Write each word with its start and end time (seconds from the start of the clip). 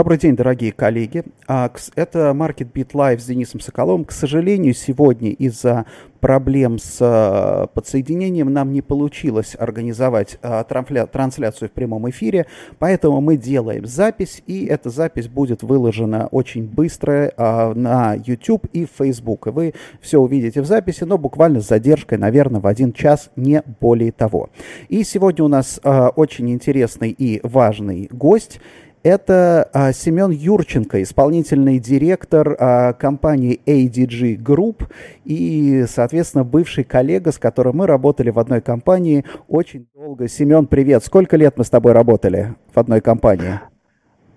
Добрый 0.00 0.16
день, 0.16 0.34
дорогие 0.34 0.72
коллеги. 0.72 1.24
А, 1.46 1.70
это 1.94 2.30
Market 2.30 2.72
Beat 2.72 2.92
Live 2.92 3.18
с 3.18 3.26
Денисом 3.26 3.60
Соколовым. 3.60 4.06
К 4.06 4.12
сожалению, 4.12 4.72
сегодня 4.72 5.28
из-за 5.32 5.84
проблем 6.20 6.78
с 6.78 6.96
а, 7.02 7.66
подсоединением 7.66 8.50
нам 8.50 8.72
не 8.72 8.80
получилось 8.80 9.54
организовать 9.58 10.38
а, 10.40 10.64
трансляцию 10.64 11.68
в 11.68 11.72
прямом 11.72 12.08
эфире, 12.08 12.46
поэтому 12.78 13.20
мы 13.20 13.36
делаем 13.36 13.84
запись, 13.84 14.42
и 14.46 14.64
эта 14.64 14.88
запись 14.88 15.28
будет 15.28 15.62
выложена 15.62 16.28
очень 16.28 16.66
быстро 16.66 17.34
на 17.36 18.14
YouTube 18.14 18.68
и 18.72 18.86
Facebook. 18.86 19.48
И 19.48 19.50
вы 19.50 19.74
все 20.00 20.18
увидите 20.18 20.62
в 20.62 20.66
записи, 20.66 21.04
но 21.04 21.18
буквально 21.18 21.60
с 21.60 21.68
задержкой, 21.68 22.16
наверное, 22.16 22.62
в 22.62 22.66
один 22.66 22.94
час, 22.94 23.28
не 23.36 23.62
более 23.80 24.12
того. 24.12 24.48
И 24.88 25.04
сегодня 25.04 25.44
у 25.44 25.48
нас 25.48 25.78
очень 25.84 26.50
интересный 26.50 27.10
и 27.10 27.40
важный 27.42 28.08
гость– 28.10 28.62
это 29.02 29.68
а, 29.72 29.92
Семен 29.92 30.30
Юрченко, 30.30 31.02
исполнительный 31.02 31.78
директор 31.78 32.56
а, 32.58 32.92
компании 32.92 33.60
ADG 33.66 34.36
Group 34.36 34.88
и, 35.24 35.84
соответственно, 35.88 36.44
бывший 36.44 36.84
коллега, 36.84 37.32
с 37.32 37.38
которым 37.38 37.78
мы 37.78 37.86
работали 37.86 38.30
в 38.30 38.38
одной 38.38 38.60
компании 38.60 39.24
очень 39.48 39.88
долго. 39.94 40.28
Семен, 40.28 40.66
привет. 40.66 41.04
Сколько 41.04 41.36
лет 41.36 41.56
мы 41.56 41.64
с 41.64 41.70
тобой 41.70 41.92
работали 41.92 42.54
в 42.72 42.78
одной 42.78 43.00
компании? 43.00 43.60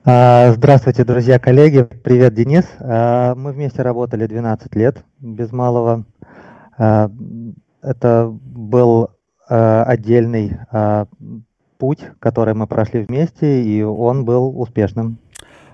А, 0.06 0.52
здравствуйте, 0.52 1.04
друзья, 1.04 1.40
коллеги. 1.40 1.84
Привет, 1.84 2.34
Денис. 2.34 2.66
А, 2.80 3.36
мы 3.36 3.52
вместе 3.52 3.82
работали 3.82 4.28
12 4.28 4.76
лет, 4.76 5.04
без 5.20 5.52
малого. 5.52 6.06
А, 6.78 7.09
это 7.82 8.30
был 8.32 9.09
отдельный 9.46 10.58
путь, 11.84 12.00
который 12.20 12.53
мы 12.53 12.66
прошли 12.66 13.02
вместе, 13.02 13.62
и 13.62 13.81
он 13.81 14.23
был 14.23 14.58
успешным. 14.58 15.17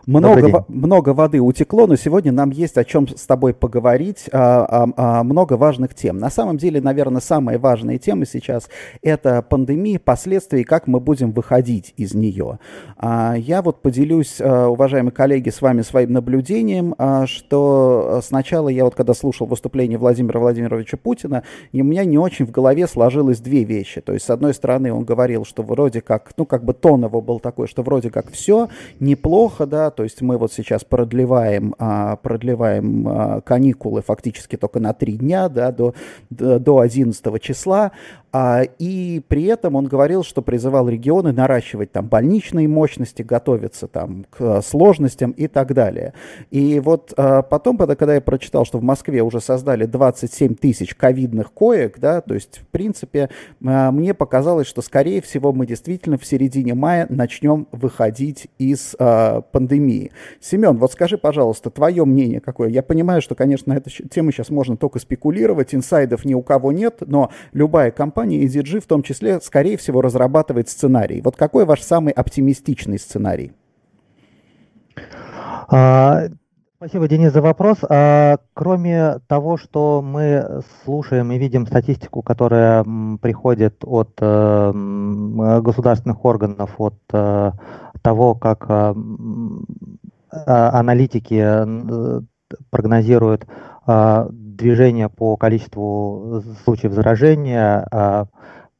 Много, 0.10 0.66
много 0.68 1.10
воды 1.14 1.40
утекло, 1.40 1.86
но 1.86 1.96
сегодня 1.96 2.32
нам 2.32 2.50
есть 2.50 2.78
о 2.80 2.84
чем 2.84 3.08
с 3.08 3.28
тобой 3.28 3.54
поговорить, 3.54 4.26
а, 4.32 4.66
а, 4.66 4.90
а, 4.98 5.24
много 5.24 5.54
важных 5.54 5.94
тем. 5.94 6.18
На 6.18 6.32
самом 6.32 6.58
деле, 6.58 6.82
наверное, 6.82 7.22
самая 7.22 7.60
важная 7.60 8.00
тема 8.00 8.26
сейчас– 8.26 8.70
это 9.04 9.44
пандемия, 9.44 10.00
последствия, 10.00 10.64
как 10.64 10.88
мы 10.88 11.00
будем 11.00 11.32
выходить 11.32 11.94
из 11.96 12.16
нее. 12.16 12.58
А, 12.98 13.36
я 13.38 13.62
вот 13.62 13.84
поделюсь, 13.84 14.38
а, 14.42 14.70
уважаемые 14.70 15.12
коллеги, 15.12 15.50
с 15.50 15.62
вами 15.62 15.84
своим 15.84 16.12
наблюдением, 16.14 16.96
а, 16.98 17.28
что 17.28 18.20
сначала 18.24 18.70
я 18.70 18.86
вот 18.86 18.96
когда 18.96 19.14
слушал 19.14 19.46
выступление 19.46 20.00
Владимира 20.00 20.40
Владимировича 20.40 20.98
Путина, 20.98 21.44
и 21.72 21.82
у 21.82 21.86
меня 21.86 22.04
не 22.04 22.18
очень 22.18 22.48
в 22.48 22.52
голове 22.52 22.88
сложилось 22.88 23.42
две 23.42 23.64
вещи. 23.64 24.02
То 24.02 24.14
есть, 24.14 24.26
с 24.26 24.32
одной 24.32 24.56
стороны, 24.56 24.92
он 24.92 25.06
говорил, 25.06 25.46
что 25.46 25.62
вроде 25.62 26.02
как, 26.02 26.32
ну, 26.36 26.48
как 26.48 26.66
бы 26.66 26.74
тон 26.74 27.06
его 27.06 27.22
был 27.22 27.40
такой, 27.40 27.68
что 27.68 27.84
вроде 27.84 28.10
как 28.10 28.32
все 28.32 28.70
неплохо, 29.00 29.68
да, 29.68 29.92
то 30.00 30.04
есть 30.04 30.22
мы 30.22 30.38
вот 30.38 30.54
сейчас 30.54 30.86
продлеваем, 30.86 31.76
а, 31.78 32.16
продлеваем 32.16 33.06
а, 33.06 33.42
каникулы 33.42 34.02
фактически 34.02 34.56
только 34.56 34.80
на 34.80 34.94
три 34.94 35.18
дня, 35.18 35.50
да, 35.50 35.74
до, 35.74 35.94
до 36.30 36.80
11 36.80 37.42
числа, 37.42 37.92
а, 38.32 38.62
и 38.62 39.22
при 39.28 39.44
этом 39.46 39.76
он 39.76 39.88
говорил, 39.88 40.24
что 40.24 40.42
призывал 40.42 40.88
регионы 40.88 41.34
наращивать 41.34 41.92
там 41.92 42.08
больничные 42.08 42.70
мощности, 42.70 43.24
готовиться 43.24 43.90
там 43.90 44.26
к 44.30 44.62
сложностям 44.62 45.32
и 45.32 45.48
так 45.48 45.74
далее. 45.74 46.14
И 46.50 46.80
вот 46.80 47.14
потом, 47.16 47.78
когда 47.78 48.14
я 48.14 48.22
прочитал, 48.22 48.66
что 48.66 48.78
в 48.78 48.84
Москве 48.84 49.22
уже 49.22 49.42
создали 49.42 49.86
27 49.86 50.56
тысяч 50.56 50.96
ковидных 50.96 51.52
коек, 51.52 52.00
да, 52.00 52.22
то 52.22 52.36
есть, 52.36 52.60
в 52.60 52.68
принципе, 52.68 53.30
мне 53.60 54.14
показалось, 54.14 54.68
что, 54.68 54.82
скорее 54.82 55.22
всего, 55.22 55.52
мы 55.52 55.66
действительно 55.66 56.18
в 56.18 56.26
середине 56.26 56.76
мая 56.76 57.08
начнем 57.10 57.68
выходить 57.72 58.48
из 58.60 58.96
а, 59.00 59.42
пандемии. 59.90 60.12
Семен, 60.40 60.78
вот 60.78 60.92
скажи, 60.92 61.18
пожалуйста, 61.18 61.70
твое 61.70 62.06
мнение 62.06 62.40
какое? 62.40 62.70
Я 62.70 62.84
понимаю, 62.84 63.22
что, 63.22 63.36
конечно, 63.36 63.74
на 63.74 63.78
эту 63.78 63.90
тему 63.90 64.32
сейчас 64.32 64.50
можно 64.50 64.78
только 64.78 65.00
спекулировать, 65.00 65.76
инсайдов 65.76 66.26
ни 66.26 66.34
у 66.34 66.42
кого 66.42 66.72
нет, 66.72 66.98
но 67.02 67.32
любая 67.54 67.92
компания 67.92 68.44
EasyG 68.44 68.80
в 68.80 68.86
том 68.86 69.04
числе, 69.04 69.40
скорее 69.42 69.78
всего, 69.78 70.02
разрабатывает 70.02 70.70
сценарий. 70.70 71.22
Вот 71.22 71.36
какой 71.36 71.66
ваш 71.66 71.82
самый 71.82 72.14
оптимистичный 72.14 73.00
сценарий? 73.00 73.52
А, 75.72 76.24
спасибо, 76.78 77.08
Денис, 77.08 77.32
за 77.32 77.42
вопрос. 77.42 77.78
А, 77.88 78.38
кроме 78.54 79.20
того, 79.28 79.58
что 79.58 80.02
мы 80.02 80.62
слушаем 80.84 81.32
и 81.32 81.38
видим 81.38 81.68
статистику, 81.68 82.22
которая 82.22 82.84
приходит 83.22 83.84
от 83.84 84.12
а, 84.20 84.72
государственных 85.62 86.26
органов, 86.26 86.72
от 86.78 86.98
а, 87.14 87.54
того, 88.02 88.36
как 88.36 88.66
а, 88.70 88.94
аналитики 90.32 91.44
прогнозируют 92.70 93.46
движение 94.60 95.10
по 95.10 95.38
количеству 95.38 96.44
случаев 96.64 96.94
заражения, 96.94 97.88
а, 97.92 98.28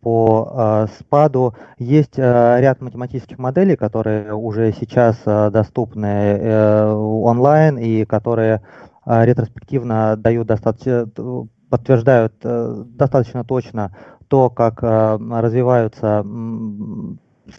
по 0.02 0.52
а, 0.52 0.88
спаду. 1.00 1.56
Есть 1.78 2.20
а, 2.20 2.60
ряд 2.60 2.82
математических 2.82 3.38
моделей, 3.40 3.76
которые 3.76 4.34
уже 4.34 4.74
сейчас 4.74 5.18
доступны 5.26 6.06
э, 6.06 6.92
онлайн 6.92 7.78
и 7.78 8.06
которые 8.06 8.62
ретроспективно 9.06 10.16
дают 10.18 10.48
достаточно, 10.48 11.08
подтверждают 11.70 12.34
э, 12.44 12.84
достаточно 12.86 13.44
точно 13.44 13.96
то, 14.28 14.52
как 14.52 14.84
развиваются 14.84 16.24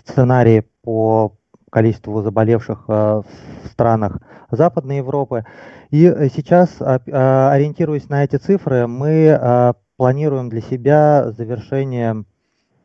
сценарии 0.07 0.65
по 0.83 1.37
количеству 1.71 2.21
заболевших 2.23 2.89
в 2.89 3.25
странах 3.71 4.19
Западной 4.51 4.99
Европы. 4.99 5.45
И 5.91 6.05
э, 6.07 6.29
сейчас, 6.29 6.77
а, 6.81 7.01
а, 7.11 7.53
ориентируясь 7.53 8.09
на 8.09 8.25
эти 8.25 8.37
цифры, 8.37 8.87
мы 8.87 9.31
а, 9.31 9.75
планируем 9.97 10.49
для 10.49 10.61
себя 10.61 11.31
завершение 11.33 12.25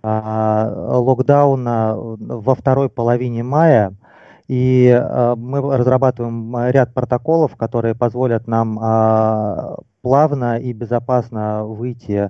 локдауна 0.03 1.95
во 1.97 2.53
второй 2.53 2.89
половине 2.89 3.41
мая. 3.41 3.95
И 4.47 5.03
мы 5.35 5.75
разрабатываем 5.75 6.55
ряд 6.69 6.93
протоколов, 6.93 7.55
которые 7.55 7.95
позволят 7.95 8.45
нам 8.45 8.77
плавно 10.03 10.59
и 10.59 10.73
безопасно 10.73 11.65
выйти 11.65 12.29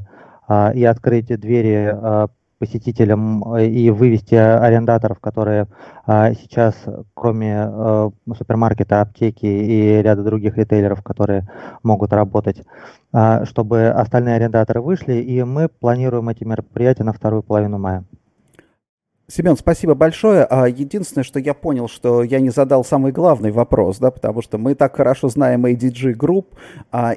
и 0.73 0.85
открыть 0.85 1.37
двери 1.37 2.29
посетителям 2.59 3.55
э, 3.55 3.67
и 3.67 3.89
вывести 3.89 4.35
арендаторов, 4.35 5.19
которые 5.19 5.67
а, 6.05 6.33
сейчас, 6.33 6.75
кроме 7.13 7.55
а, 7.57 8.11
супермаркета, 8.37 9.01
аптеки 9.01 9.45
и 9.45 10.01
ряда 10.01 10.23
других 10.23 10.57
ритейлеров, 10.57 11.03
которые 11.03 11.47
могут 11.83 12.13
работать, 12.13 12.61
а, 13.11 13.45
чтобы 13.45 13.87
остальные 13.87 14.35
арендаторы 14.35 14.81
вышли, 14.81 15.15
и 15.15 15.43
мы 15.43 15.67
планируем 15.67 16.29
эти 16.29 16.43
мероприятия 16.43 17.03
на 17.03 17.13
вторую 17.13 17.43
половину 17.43 17.77
мая. 17.77 18.03
Семен, 19.27 19.57
спасибо 19.57 19.95
большое. 19.95 20.47
Единственное, 20.67 21.23
что 21.23 21.39
я 21.39 21.55
понял, 21.55 21.87
что 21.87 22.21
я 22.21 22.39
не 22.39 22.51
задал 22.51 22.85
самый 22.85 23.11
главный 23.11 23.51
вопрос, 23.51 23.97
да, 23.97 24.11
потому 24.11 24.43
что 24.43 24.57
мы 24.59 24.75
так 24.75 24.95
хорошо 24.95 25.29
знаем 25.29 25.65
ADG 25.65 26.13
Group, 26.13 26.45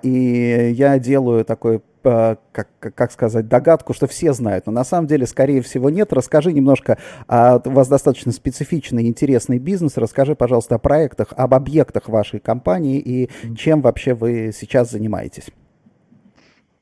и 0.03 0.73
я 0.75 0.99
делаю 0.99 1.45
такой 1.45 1.83
как, 2.03 2.69
как 2.81 3.13
сказать, 3.13 3.49
догадку, 3.49 3.93
что 3.93 4.07
все 4.07 4.33
знают, 4.33 4.67
но 4.67 4.73
на 4.73 4.85
самом 4.85 5.07
деле, 5.07 5.27
скорее 5.27 5.63
всего, 5.63 5.91
нет. 5.91 6.13
Расскажи 6.13 6.53
немножко, 6.53 6.99
а, 7.27 7.61
у 7.65 7.71
вас 7.71 7.89
достаточно 7.89 8.33
специфичный, 8.33 9.07
интересный 9.07 9.59
бизнес. 9.59 9.97
Расскажи, 9.97 10.35
пожалуйста, 10.35 10.77
о 10.77 10.79
проектах, 10.79 11.33
об 11.37 11.55
объектах 11.55 12.09
вашей 12.09 12.41
компании 12.41 12.99
и 12.99 13.29
чем 13.57 13.83
вообще 13.83 14.15
вы 14.15 14.53
сейчас 14.55 14.91
занимаетесь. 14.91 15.51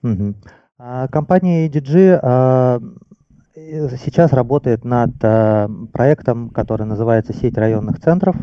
Угу. 0.02 0.34
А, 0.78 1.08
компания 1.08 1.68
EDG 1.68 2.20
а, 2.22 2.80
сейчас 3.56 4.34
работает 4.34 4.84
над 4.84 5.12
а, 5.22 5.70
проектом, 5.90 6.50
который 6.50 6.86
называется 6.86 7.32
«Сеть 7.32 7.56
районных 7.56 7.98
центров». 8.00 8.36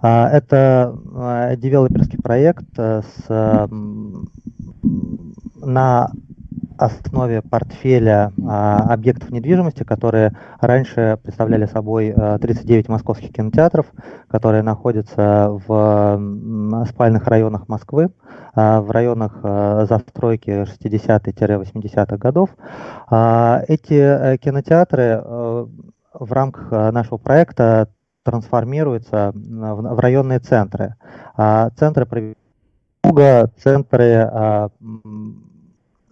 А, 0.00 0.28
это 0.28 0.96
а, 1.16 1.56
девелоперский 1.56 2.18
проект 2.22 2.68
с, 2.78 3.68
на 5.60 6.12
основе 6.84 7.42
портфеля 7.42 8.32
а, 8.46 8.92
объектов 8.92 9.30
недвижимости, 9.30 9.82
которые 9.84 10.32
раньше 10.60 11.18
представляли 11.22 11.66
собой 11.66 12.12
а, 12.16 12.38
39 12.38 12.88
московских 12.88 13.32
кинотеатров, 13.32 13.86
которые 14.28 14.62
находятся 14.62 15.48
в 15.66 16.86
спальных 16.88 17.26
районах 17.26 17.68
Москвы, 17.68 18.10
а, 18.54 18.80
в 18.80 18.90
районах 18.90 19.38
а, 19.42 19.86
застройки 19.86 20.64
60-80-х 20.64 22.16
годов. 22.18 22.50
А, 23.10 23.62
эти 23.68 23.94
а, 23.94 24.36
кинотеатры 24.36 25.22
в 25.24 26.32
рамках 26.32 26.92
нашего 26.92 27.16
проекта 27.16 27.88
трансформируются 28.22 29.32
в, 29.34 29.98
районные 29.98 30.38
центры. 30.38 30.96
Центры 31.76 32.36
центры 33.56 34.30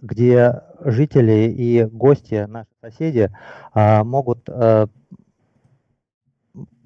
где 0.01 0.61
жители 0.79 1.53
и 1.55 1.85
гости, 1.85 2.45
наши 2.47 2.69
соседи, 2.81 3.29
а, 3.73 4.03
могут 4.03 4.49
а, 4.49 4.87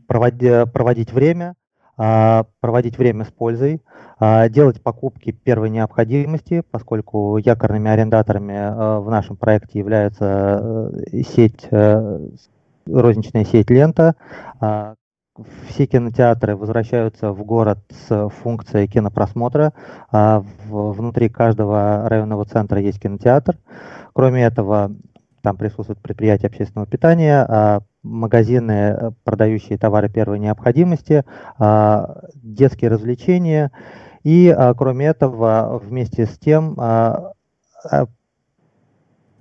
проводить, 0.07 1.11
время, 1.11 1.55
проводить 1.95 2.97
время 2.97 3.25
с 3.25 3.29
пользой, 3.29 3.81
делать 4.19 4.81
покупки 4.83 5.31
первой 5.31 5.71
необходимости, 5.71 6.61
поскольку 6.69 7.37
якорными 7.37 7.89
арендаторами 7.89 8.99
в 9.01 9.09
нашем 9.09 9.35
проекте 9.35 9.79
является 9.79 10.91
сеть, 11.33 11.67
розничная 12.85 13.45
сеть 13.45 13.71
«Лента», 13.71 14.15
все 15.67 15.85
кинотеатры 15.85 16.55
возвращаются 16.55 17.31
в 17.31 17.43
город 17.43 17.79
с 18.07 18.29
функцией 18.29 18.87
кинопросмотра. 18.87 19.73
Внутри 20.11 21.29
каждого 21.29 22.07
районного 22.07 22.45
центра 22.45 22.79
есть 22.79 23.01
кинотеатр. 23.01 23.57
Кроме 24.13 24.43
этого, 24.43 24.95
там 25.41 25.57
присутствуют 25.57 26.01
предприятия 26.01 26.47
общественного 26.47 26.87
питания, 26.87 27.45
а 27.47 27.81
магазины, 28.01 28.71
э, 28.71 29.11
продающие 29.23 29.77
товары 29.77 30.09
первой 30.09 30.39
необходимости, 30.39 31.23
а, 31.57 32.21
детские 32.35 32.89
развлечения. 32.89 33.71
И, 34.23 34.49
а, 34.49 34.73
кроме 34.73 35.07
этого, 35.07 35.79
вместе 35.83 36.25
с 36.25 36.37
тем, 36.39 36.79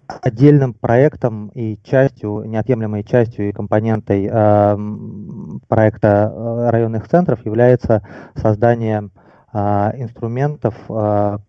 отдельным 0.07 0.75
проектом 0.75 1.49
и 1.55 1.79
частью, 1.83 2.45
неотъемлемой 2.45 3.05
частью 3.05 3.49
и 3.49 3.53
компонентой 3.53 4.29
проекта 5.69 6.33
э, 6.33 6.71
районных 6.71 7.09
центров 7.09 7.45
является 7.45 8.07
создание 8.35 9.11
инструментов 9.53 10.75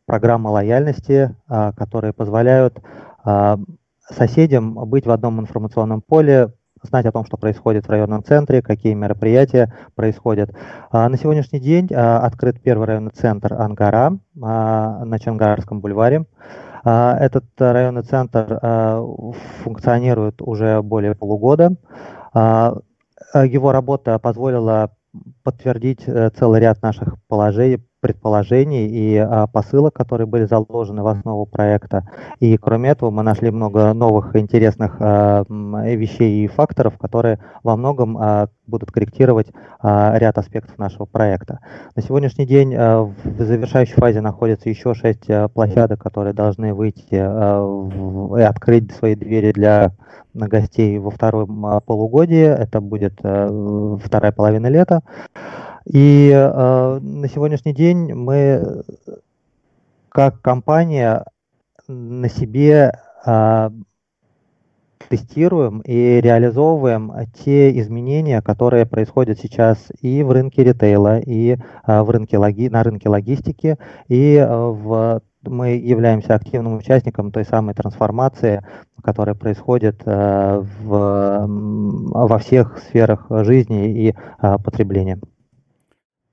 программы 0.05 0.51
лояльности, 0.51 1.35
которые 1.75 2.13
позволяют 2.13 2.79
соседям 4.07 4.75
быть 4.87 5.07
в 5.07 5.09
одном 5.09 5.41
информационном 5.41 6.03
поле, 6.03 6.51
знать 6.85 7.05
о 7.05 7.11
том, 7.11 7.25
что 7.25 7.37
происходит 7.37 7.85
в 7.85 7.89
районном 7.89 8.23
центре, 8.23 8.61
какие 8.61 8.93
мероприятия 8.93 9.73
происходят. 9.95 10.51
А, 10.91 11.09
на 11.09 11.17
сегодняшний 11.17 11.59
день 11.59 11.89
а, 11.93 12.19
открыт 12.19 12.61
первый 12.61 12.87
районный 12.87 13.11
центр 13.11 13.53
Ангара 13.53 14.17
а, 14.41 15.03
на 15.05 15.19
Чангарском 15.19 15.81
бульваре. 15.81 16.25
Этот 16.83 17.45
районный 17.57 18.03
центр 18.03 18.59
функционирует 19.63 20.39
уже 20.39 20.83
более 20.83 21.15
полугода. 21.15 21.77
Его 23.43 23.71
работа 23.71 24.17
позволила 24.19 24.95
подтвердить 25.43 26.03
э, 26.05 26.29
целый 26.29 26.61
ряд 26.61 26.81
наших 26.81 27.15
положений, 27.27 27.85
предположений 28.05 28.85
и 28.85 29.17
а, 29.17 29.47
посылок, 29.47 29.95
которые 29.95 30.27
были 30.27 30.45
заложены 30.45 31.01
в 31.01 31.07
основу 31.07 31.47
проекта. 31.47 32.07
И 32.39 32.55
кроме 32.55 32.89
этого 32.89 33.09
мы 33.09 33.23
нашли 33.23 33.49
много 33.49 33.91
новых 33.93 34.35
интересных 34.35 34.97
а, 34.99 35.43
вещей 35.49 36.45
и 36.45 36.47
факторов, 36.47 36.99
которые 36.99 37.39
во 37.63 37.75
многом 37.75 38.15
а, 38.15 38.47
будут 38.67 38.91
корректировать 38.91 39.47
а, 39.79 40.15
ряд 40.19 40.37
аспектов 40.37 40.77
нашего 40.77 41.05
проекта. 41.05 41.61
На 41.95 42.03
сегодняшний 42.03 42.45
день 42.45 42.75
а, 42.75 43.01
в 43.01 43.41
завершающей 43.41 43.95
фазе 43.95 44.21
находится 44.21 44.69
еще 44.69 44.93
шесть 44.93 45.27
а, 45.27 45.47
площадок, 45.47 45.99
которые 45.99 46.35
должны 46.35 46.75
выйти 46.75 47.15
а, 47.15 47.59
в, 47.59 48.37
и 48.37 48.43
открыть 48.43 48.91
свои 48.91 49.15
двери 49.15 49.51
для 49.51 49.93
гостей 50.35 50.99
во 50.99 51.09
втором 51.09 51.65
а, 51.65 51.79
полугодии. 51.79 52.45
Это 52.45 52.81
будет 52.81 53.13
а, 53.23 53.97
вторая 54.03 54.31
половина 54.31 54.67
лета. 54.67 55.01
И 55.85 56.31
э, 56.33 56.99
на 56.99 57.27
сегодняшний 57.29 57.73
день 57.73 58.13
мы 58.13 58.83
как 60.09 60.41
компания 60.41 61.25
на 61.87 62.29
себе 62.29 62.93
э, 63.25 63.69
тестируем 65.09 65.81
и 65.81 66.19
реализовываем 66.21 67.13
те 67.33 67.77
изменения, 67.79 68.41
которые 68.41 68.87
происходят 68.87 69.39
сейчас 69.39 69.91
и 70.01 70.23
в 70.23 70.31
рынке 70.31 70.63
ритейла, 70.63 71.19
и 71.19 71.57
э, 71.85 72.01
в 72.01 72.09
рынке 72.09 72.39
логи, 72.39 72.69
на 72.69 72.81
рынке 72.81 73.09
логистики, 73.09 73.77
и 74.07 74.35
э, 74.35 74.47
в 74.47 75.21
мы 75.47 75.75
являемся 75.75 76.33
активным 76.33 76.77
участником 76.77 77.31
той 77.31 77.45
самой 77.45 77.75
трансформации, 77.75 78.65
которая 79.03 79.35
происходит 79.35 80.01
в, 80.03 81.45
во 81.47 82.37
всех 82.39 82.79
сферах 82.79 83.27
жизни 83.29 84.07
и 84.07 84.15
потребления. 84.39 85.19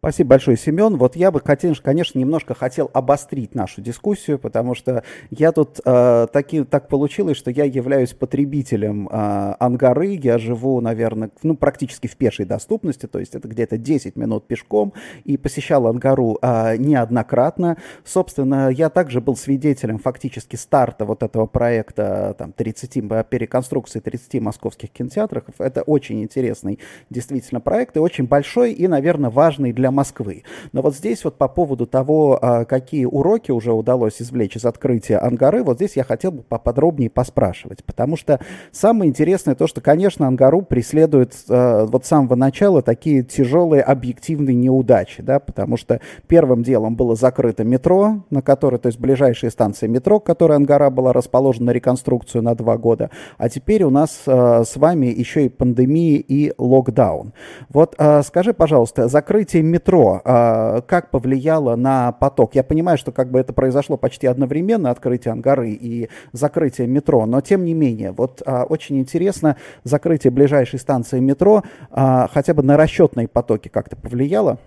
Спасибо 0.04 0.30
большое, 0.30 0.56
Семен. 0.56 0.96
Вот 0.96 1.14
я 1.14 1.30
бы, 1.30 1.38
конечно, 1.38 2.18
немножко 2.18 2.54
хотел 2.54 2.90
обострить 2.92 3.54
нашу 3.54 3.80
дискуссию, 3.82 4.36
потому 4.36 4.74
что 4.74 5.04
я 5.30 5.52
тут 5.52 5.78
э, 5.84 6.26
таки, 6.32 6.64
так 6.64 6.88
получилось, 6.88 7.36
что 7.36 7.52
я 7.52 7.62
являюсь 7.62 8.12
потребителем 8.12 9.08
э, 9.08 9.54
Ангары. 9.60 10.18
Я 10.20 10.38
живу, 10.38 10.80
наверное, 10.80 11.30
ну, 11.44 11.54
практически 11.54 12.08
в 12.08 12.16
пешей 12.16 12.46
доступности, 12.46 13.06
то 13.06 13.20
есть 13.20 13.36
это 13.36 13.46
где-то 13.46 13.78
10 13.78 14.16
минут 14.16 14.48
пешком, 14.48 14.92
и 15.22 15.36
посещал 15.36 15.86
Ангару 15.86 16.36
э, 16.42 16.78
неоднократно. 16.78 17.76
Собственно, 18.04 18.70
я 18.70 18.90
также 18.90 19.20
был 19.20 19.36
свидетелем 19.36 20.00
фактически 20.00 20.56
старта 20.56 21.04
вот 21.04 21.22
этого 21.22 21.46
проекта 21.46 22.34
там, 22.36 22.52
30, 22.52 23.08
по 23.08 23.24
реконструкции 23.30 24.00
30 24.00 24.42
московских 24.42 24.90
кинотеатров. 24.90 25.44
Это 25.58 25.82
очень 25.82 26.24
интересный 26.24 26.80
действительно 27.08 27.60
проект 27.60 27.96
и 27.96 28.00
очень 28.00 28.26
большой 28.26 28.72
и, 28.72 28.88
наверное, 28.88 29.30
важный 29.30 29.72
для 29.72 29.91
Москвы. 29.92 30.42
Но 30.72 30.82
вот 30.82 30.96
здесь 30.96 31.24
вот 31.24 31.38
по 31.38 31.48
поводу 31.48 31.86
того, 31.86 32.38
а, 32.40 32.64
какие 32.64 33.04
уроки 33.04 33.50
уже 33.50 33.72
удалось 33.72 34.20
извлечь 34.20 34.56
из 34.56 34.64
открытия 34.64 35.18
Ангары, 35.18 35.62
вот 35.62 35.76
здесь 35.76 35.96
я 35.96 36.04
хотел 36.04 36.32
бы 36.32 36.42
поподробнее 36.42 37.10
поспрашивать, 37.10 37.84
потому 37.84 38.16
что 38.16 38.40
самое 38.72 39.08
интересное 39.08 39.54
то, 39.54 39.66
что, 39.66 39.80
конечно, 39.80 40.26
Ангару 40.26 40.62
преследует 40.62 41.34
а, 41.48 41.86
вот 41.86 42.04
с 42.04 42.08
самого 42.08 42.34
начала 42.34 42.82
такие 42.82 43.22
тяжелые 43.22 43.82
объективные 43.82 44.54
неудачи, 44.54 45.22
да, 45.22 45.38
потому 45.38 45.76
что 45.76 46.00
первым 46.26 46.62
делом 46.62 46.96
было 46.96 47.14
закрыто 47.14 47.64
метро, 47.64 48.24
на 48.30 48.42
которой, 48.42 48.78
то 48.78 48.88
есть 48.88 48.98
ближайшая 48.98 49.50
станция 49.50 49.88
метро, 49.88 50.20
которая 50.20 50.56
Ангара 50.56 50.90
была 50.90 51.12
расположена 51.12 51.66
на 51.66 51.70
реконструкцию 51.70 52.42
на 52.42 52.54
два 52.54 52.76
года, 52.76 53.10
а 53.38 53.48
теперь 53.48 53.84
у 53.84 53.90
нас 53.90 54.22
э, 54.26 54.64
с 54.66 54.76
вами 54.76 55.06
еще 55.06 55.46
и 55.46 55.48
пандемия 55.48 56.18
и 56.18 56.52
локдаун. 56.58 57.32
Вот 57.68 57.96
скажи, 58.24 58.52
пожалуйста, 58.52 59.08
закрытие 59.08 59.62
метро 59.62 59.81
метро 59.82 60.20
а, 60.24 60.80
как 60.82 61.10
повлияло 61.10 61.74
на 61.76 62.12
поток? 62.12 62.54
Я 62.54 62.62
понимаю, 62.62 62.98
что 62.98 63.10
как 63.10 63.30
бы 63.30 63.40
это 63.40 63.52
произошло 63.52 63.96
почти 63.96 64.26
одновременно, 64.26 64.90
открытие 64.90 65.32
Ангары 65.32 65.70
и 65.70 66.08
закрытие 66.32 66.86
метро, 66.86 67.26
но 67.26 67.40
тем 67.40 67.64
не 67.64 67.74
менее, 67.74 68.12
вот 68.12 68.42
а, 68.46 68.64
очень 68.64 68.98
интересно, 68.98 69.56
закрытие 69.82 70.30
ближайшей 70.30 70.78
станции 70.78 71.18
метро 71.18 71.62
а, 71.90 72.28
хотя 72.32 72.54
бы 72.54 72.62
на 72.62 72.76
расчетные 72.76 73.26
потоки 73.26 73.68
как-то 73.68 73.96
повлияло? 73.96 74.58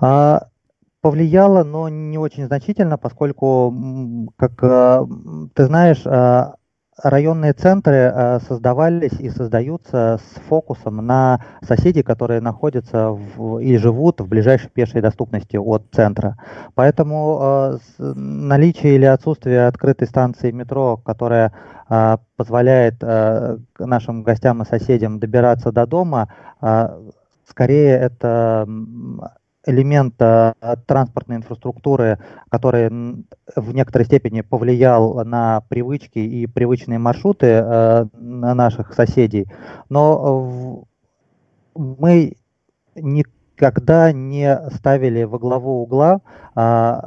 А, 0.00 0.48
повлияло, 1.00 1.62
но 1.62 1.88
не 1.88 2.18
очень 2.18 2.46
значительно, 2.46 2.98
поскольку, 2.98 3.72
как 4.36 4.60
ты 5.54 5.64
знаешь, 5.64 6.02
районные 7.02 7.52
центры 7.52 7.94
э, 7.96 8.38
создавались 8.46 9.18
и 9.18 9.28
создаются 9.28 10.18
с 10.18 10.40
фокусом 10.48 10.96
на 11.04 11.40
соседей, 11.62 12.02
которые 12.02 12.40
находятся 12.40 13.10
в, 13.10 13.58
и 13.58 13.76
живут 13.76 14.20
в 14.20 14.28
ближайшей 14.28 14.70
пешей 14.70 15.00
доступности 15.00 15.56
от 15.56 15.84
центра. 15.92 16.36
Поэтому 16.74 17.78
э, 17.98 18.12
наличие 18.14 18.96
или 18.96 19.04
отсутствие 19.06 19.66
открытой 19.66 20.06
станции 20.08 20.50
метро, 20.50 20.96
которая 20.96 21.52
э, 21.88 22.16
позволяет 22.36 23.00
нашим 23.78 24.22
гостям 24.22 24.62
и 24.62 24.66
соседям 24.66 25.20
добираться 25.20 25.70
до 25.70 25.86
дома, 25.86 26.28
скорее 27.46 27.96
это 27.96 28.66
элемент 29.66 30.16
транспортной 30.16 31.38
инфраструктуры, 31.38 32.18
который 32.50 32.88
в 33.56 33.74
некоторой 33.74 34.06
степени 34.06 34.42
повлиял 34.42 35.24
на 35.24 35.62
привычки 35.68 36.18
и 36.18 36.46
привычные 36.46 36.98
маршруты 36.98 37.46
э, 37.46 38.06
наших 38.14 38.94
соседей, 38.94 39.46
но 39.88 40.84
мы 41.74 42.36
никогда 42.94 44.12
не 44.12 44.58
ставили 44.74 45.24
во 45.24 45.38
главу 45.38 45.82
угла 45.82 46.20
э, 46.54 47.00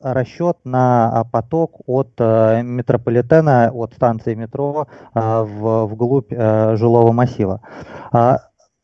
расчет 0.00 0.58
на 0.64 1.24
поток 1.32 1.80
от 1.86 2.10
э, 2.18 2.62
метрополитена, 2.62 3.70
от 3.72 3.94
станции 3.94 4.34
метро 4.34 4.86
э, 5.14 5.20
в, 5.20 5.86
вглубь 5.86 6.30
э, 6.30 6.76
жилого 6.76 7.12
массива. 7.12 7.60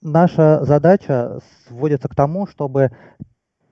Наша 0.03 0.65
задача 0.65 1.41
сводится 1.69 2.09
к 2.09 2.15
тому, 2.15 2.47
чтобы 2.47 2.91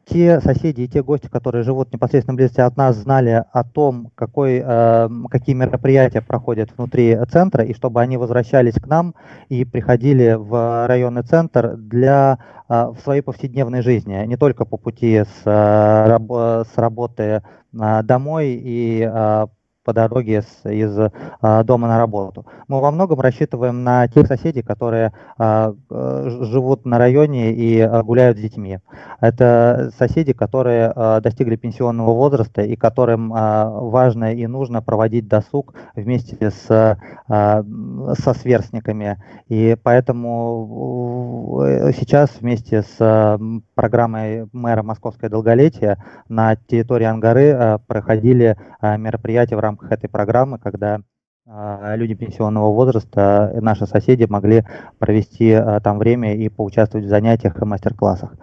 те 0.04 0.40
соседи 0.40 0.82
и 0.82 0.88
те 0.88 1.02
гости, 1.02 1.26
которые 1.26 1.62
живут 1.62 1.92
непосредственно 1.92 2.34
близости 2.36 2.60
от 2.60 2.76
нас, 2.76 2.96
знали 2.96 3.44
о 3.52 3.64
том, 3.64 4.10
какой, 4.14 4.62
э, 4.64 5.08
какие 5.30 5.54
мероприятия 5.54 6.20
проходят 6.20 6.70
внутри 6.76 7.18
центра, 7.30 7.64
и 7.64 7.74
чтобы 7.74 8.00
они 8.00 8.16
возвращались 8.16 8.74
к 8.74 8.86
нам 8.86 9.14
и 9.48 9.64
приходили 9.64 10.34
в 10.38 10.86
районный 10.86 11.22
центр 11.22 11.76
для 11.76 12.38
э, 12.68 12.86
в 12.86 12.98
своей 13.02 13.22
повседневной 13.22 13.82
жизни, 13.82 14.24
не 14.26 14.36
только 14.36 14.64
по 14.64 14.76
пути 14.76 15.24
с, 15.24 15.42
э, 15.46 16.08
раб, 16.08 16.30
с 16.30 16.76
работы 16.76 17.42
э, 17.72 18.02
домой 18.02 18.48
и 18.62 19.02
э, 19.02 19.46
по 19.88 19.94
дороге 19.94 20.42
с, 20.42 20.68
из 20.68 20.94
дома 21.40 21.88
на 21.88 21.96
работу. 21.96 22.44
Мы 22.68 22.78
во 22.78 22.90
многом 22.90 23.20
рассчитываем 23.20 23.84
на 23.84 24.06
тех 24.06 24.26
соседей, 24.26 24.60
которые 24.60 25.14
живут 25.38 26.84
на 26.84 26.98
районе 26.98 27.54
и 27.54 27.88
гуляют 28.02 28.36
с 28.36 28.42
детьми. 28.42 28.80
Это 29.22 29.90
соседи, 29.96 30.34
которые 30.34 30.92
достигли 31.22 31.56
пенсионного 31.56 32.12
возраста 32.12 32.60
и 32.60 32.76
которым 32.76 33.30
важно 33.30 34.34
и 34.34 34.46
нужно 34.46 34.82
проводить 34.82 35.26
досуг 35.26 35.72
вместе 35.94 36.50
с, 36.50 36.98
со 37.26 38.34
сверстниками. 38.34 39.16
И 39.48 39.74
поэтому 39.82 41.62
сейчас 41.96 42.30
вместе 42.40 42.82
с 42.82 43.38
программой 43.74 44.48
мэра 44.52 44.82
Московское 44.82 45.30
долголетие 45.30 45.96
на 46.28 46.56
территории 46.56 47.04
Ангары 47.04 47.46
э, 47.50 47.78
проходили 47.86 48.56
э, 48.80 48.98
мероприятия 48.98 49.54
в 49.54 49.60
рамках 49.60 49.77
этой 49.82 50.08
программы, 50.08 50.58
когда 50.58 51.00
э, 51.46 51.96
люди 51.96 52.14
пенсионного 52.14 52.72
возраста, 52.72 53.52
наши 53.60 53.86
соседи 53.86 54.24
могли 54.28 54.64
провести 54.98 55.58
там 55.82 55.98
время 55.98 56.34
и 56.34 56.48
поучаствовать 56.48 57.06
в 57.06 57.08
занятиях 57.08 57.60
и 57.60 57.64
мастер-классах. 57.64 58.34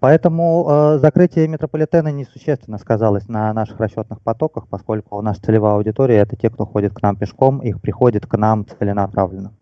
Поэтому 0.00 0.98
закрытие 0.98 1.48
метрополитена 1.48 2.12
несущественно 2.12 2.78
сказалось 2.78 3.28
на 3.28 3.52
наших 3.52 3.78
расчетных 3.80 4.20
потоках, 4.22 4.68
поскольку 4.68 5.20
наша 5.22 5.42
целевая 5.42 5.74
аудитория 5.74 6.16
это 6.18 6.36
те, 6.36 6.50
кто 6.50 6.66
ходит 6.66 6.94
к 6.94 7.02
нам 7.02 7.16
пешком, 7.16 7.60
их 7.60 7.80
приходит 7.80 8.26
к 8.26 8.36
нам 8.36 8.66
целенаправленно. 8.66 9.52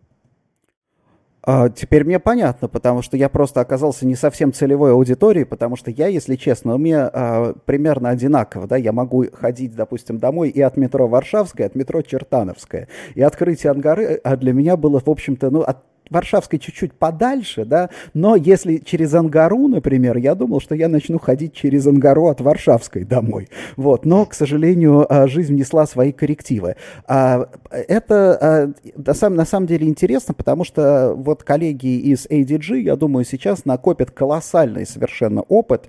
А, 1.47 1.69
теперь 1.69 2.03
мне 2.03 2.19
понятно, 2.19 2.67
потому 2.67 3.03
что 3.03 3.17
я 3.17 3.29
просто 3.29 3.61
оказался 3.61 4.07
не 4.07 4.15
совсем 4.15 4.51
целевой 4.51 4.91
аудиторией, 4.91 5.45
потому 5.45 5.75
что 5.75 5.91
я, 5.91 6.07
если 6.07 6.35
честно, 6.35 6.73
у 6.73 6.77
меня 6.79 7.09
а, 7.13 7.53
примерно 7.65 8.09
одинаково, 8.09 8.67
да, 8.67 8.77
я 8.77 8.91
могу 8.91 9.25
ходить, 9.31 9.75
допустим, 9.75 10.17
домой 10.17 10.49
и 10.49 10.59
от 10.61 10.75
метро 10.75 11.07
Варшавская, 11.07 11.67
от 11.67 11.75
метро 11.75 12.01
Чертановская, 12.01 12.87
и 13.13 13.21
открытие 13.21 13.71
Ангары 13.71 14.19
а 14.23 14.35
для 14.37 14.53
меня 14.53 14.75
было, 14.75 14.99
в 14.99 15.07
общем-то, 15.07 15.51
ну, 15.51 15.61
от 15.61 15.77
Варшавской 16.09 16.59
чуть-чуть 16.59 16.93
подальше, 16.93 17.65
да, 17.65 17.89
но 18.13 18.35
если 18.35 18.77
через 18.77 19.13
Ангару, 19.13 19.67
например, 19.67 20.17
я 20.17 20.35
думал, 20.35 20.59
что 20.59 20.75
я 20.75 20.87
начну 20.87 21.19
ходить 21.19 21.53
через 21.53 21.87
Ангару 21.87 22.27
от 22.27 22.41
Варшавской 22.41 23.03
домой, 23.03 23.49
вот, 23.75 24.05
но, 24.05 24.25
к 24.25 24.33
сожалению, 24.33 25.05
а, 25.09 25.27
жизнь 25.27 25.55
несла 25.55 25.85
свои 25.87 26.11
коррективы. 26.11 26.75
А, 27.07 27.49
это 27.71 28.73
а, 28.97 29.29
на 29.29 29.45
самом 29.45 29.67
деле 29.67 29.87
интересно, 29.87 30.33
потому 30.33 30.63
что 30.63 31.13
вот 31.15 31.43
коллеги 31.43 31.99
из 31.99 32.25
ADG, 32.27 32.79
я 32.79 32.95
думаю, 32.95 33.25
сейчас 33.25 33.65
накопят 33.65 34.11
колоссальный 34.11 34.85
совершенно 34.85 35.41
опыт, 35.41 35.85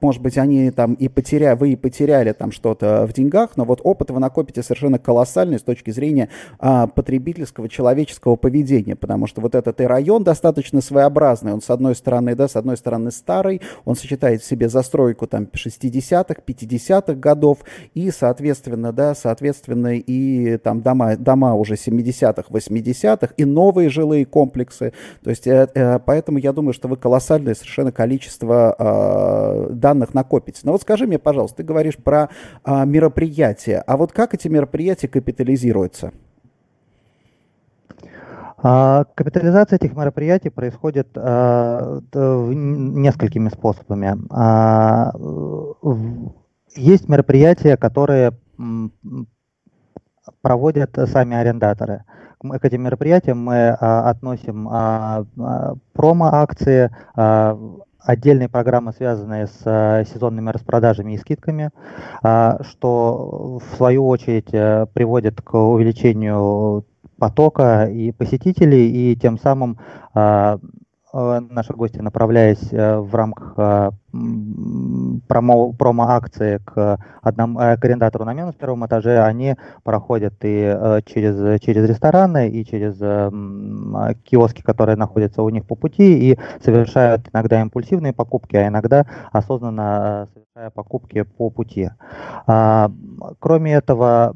может 0.00 0.22
быть, 0.22 0.38
они 0.38 0.70
там 0.70 0.94
и 0.94 1.08
потеряли, 1.08 1.56
вы 1.56 1.72
и 1.72 1.76
потеряли 1.76 2.32
там 2.32 2.52
что-то 2.52 3.06
в 3.06 3.12
деньгах, 3.12 3.50
но 3.56 3.64
вот 3.64 3.80
опыт 3.82 4.10
вы 4.10 4.20
накопите 4.20 4.62
совершенно 4.62 4.98
колоссальный 4.98 5.58
с 5.58 5.62
точки 5.62 5.90
зрения 5.90 6.28
потребительского 6.58 7.68
человеческого 7.68 8.36
поведения, 8.36 8.96
потому 9.10 9.26
что 9.26 9.40
вот 9.40 9.56
этот 9.56 9.80
и 9.80 9.84
район 9.84 10.22
достаточно 10.22 10.80
своеобразный. 10.80 11.52
Он 11.52 11.60
с 11.60 11.68
одной 11.68 11.96
стороны, 11.96 12.36
да, 12.36 12.46
с 12.46 12.54
одной 12.54 12.76
стороны 12.76 13.10
старый, 13.10 13.60
он 13.84 13.96
сочетает 13.96 14.40
в 14.40 14.46
себе 14.46 14.68
застройку 14.68 15.26
там 15.26 15.48
60-х, 15.52 16.36
50-х 16.46 17.14
годов 17.14 17.58
и, 17.92 18.12
соответственно, 18.12 18.92
да, 18.92 19.16
соответственно, 19.16 19.96
и 19.96 20.58
там 20.58 20.80
дома, 20.80 21.16
дома 21.16 21.54
уже 21.54 21.74
70-х, 21.74 22.44
80-х 22.48 23.34
и 23.36 23.44
новые 23.44 23.90
жилые 23.90 24.24
комплексы. 24.26 24.92
То 25.24 25.30
есть, 25.30 25.48
э, 25.48 25.68
э, 25.74 25.98
поэтому 25.98 26.38
я 26.38 26.52
думаю, 26.52 26.72
что 26.72 26.86
вы 26.86 26.96
колоссальное 26.96 27.56
совершенно 27.56 27.90
количество 27.90 28.76
э, 28.78 29.72
данных 29.72 30.14
накопите. 30.14 30.60
Но 30.62 30.70
вот 30.72 30.82
скажи 30.82 31.08
мне, 31.08 31.18
пожалуйста, 31.18 31.58
ты 31.58 31.62
говоришь 31.64 31.96
про 31.96 32.28
э, 32.64 32.86
мероприятия, 32.86 33.82
а 33.84 33.96
вот 33.96 34.12
как 34.12 34.34
эти 34.34 34.46
мероприятия 34.46 35.08
капитализируются? 35.08 36.12
А, 38.62 39.04
капитализация 39.14 39.76
этих 39.76 39.96
мероприятий 39.96 40.50
происходит 40.50 41.08
а, 41.16 42.00
несколькими 42.12 43.48
способами. 43.48 44.16
А, 44.30 45.12
есть 46.76 47.08
мероприятия, 47.08 47.76
которые 47.76 48.32
проводят 50.42 50.96
сами 51.06 51.36
арендаторы. 51.36 52.04
К 52.38 52.64
этим 52.64 52.82
мероприятиям 52.82 53.42
мы 53.42 53.70
относим 53.70 54.66
промо-акции, 55.92 56.90
отдельные 57.98 58.48
программы, 58.48 58.92
связанные 58.92 59.46
с 59.46 60.06
сезонными 60.10 60.50
распродажами 60.50 61.12
и 61.12 61.18
скидками, 61.18 61.70
что 62.22 63.58
в 63.58 63.76
свою 63.76 64.08
очередь 64.08 64.54
э, 64.54 64.86
приводит 64.94 65.42
к 65.42 65.54
увеличению 65.54 66.86
потока 67.20 67.84
и 67.84 68.10
посетителей, 68.10 69.12
и 69.12 69.16
тем 69.16 69.38
самым 69.38 69.78
а, 70.14 70.58
а, 71.12 71.40
наши 71.40 71.72
гости, 71.72 71.98
направляясь 71.98 72.72
э, 72.72 72.98
в 72.98 73.12
рамках 73.14 73.54
а, 73.56 73.90
промо, 74.12 75.72
промо-акции 75.72 76.60
к, 76.64 76.98
одному, 77.20 77.58
э, 77.58 77.76
к 77.76 77.84
арендатору 77.84 78.24
на 78.24 78.32
минус 78.32 78.54
первом 78.54 78.86
этаже, 78.86 79.20
они 79.20 79.56
проходят 79.82 80.34
и 80.42 80.72
э, 80.72 81.00
через, 81.06 81.60
через 81.62 81.88
рестораны, 81.88 82.48
и 82.48 82.64
через 82.64 82.96
киоски, 84.22 84.62
которые 84.62 84.96
находятся 84.96 85.42
у 85.42 85.48
них 85.48 85.66
по 85.66 85.74
пути, 85.74 86.30
и 86.30 86.38
совершают 86.62 87.28
иногда 87.32 87.60
импульсивные 87.60 88.12
покупки, 88.12 88.54
а 88.54 88.68
иногда 88.68 89.06
осознанно 89.32 90.28
совершая 90.32 90.70
покупки 90.70 91.22
по 91.22 91.50
пути. 91.50 91.90
Кроме 92.46 93.72
этого, 93.72 94.34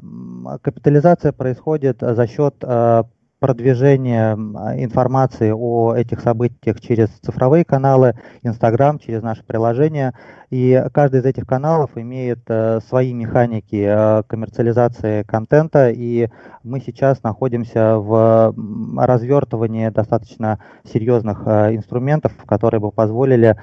капитализация 0.61 1.31
происходит 1.31 1.97
за 2.01 2.27
счет 2.27 2.55
э, 2.61 3.03
продвижения 3.39 4.33
информации 4.81 5.51
о 5.51 5.93
этих 5.93 6.21
событиях 6.21 6.79
через 6.79 7.09
цифровые 7.21 7.65
каналы, 7.65 8.15
Инстаграм, 8.43 8.97
через 8.97 9.21
наше 9.21 9.43
приложение. 9.43 10.13
И 10.49 10.81
каждый 10.93 11.19
из 11.19 11.25
этих 11.25 11.45
каналов 11.45 11.91
имеет 11.95 12.39
э, 12.47 12.79
свои 12.87 13.13
механики 13.13 13.85
э, 13.87 14.23
коммерциализации 14.27 15.23
контента, 15.23 15.89
и 15.89 16.29
мы 16.63 16.79
сейчас 16.79 17.21
находимся 17.23 17.97
в 17.97 18.53
развертывании 18.97 19.89
достаточно 19.89 20.59
серьезных 20.83 21.41
инструментов, 21.47 22.33
которые 22.45 22.79
бы 22.79 22.91
позволили 22.91 23.57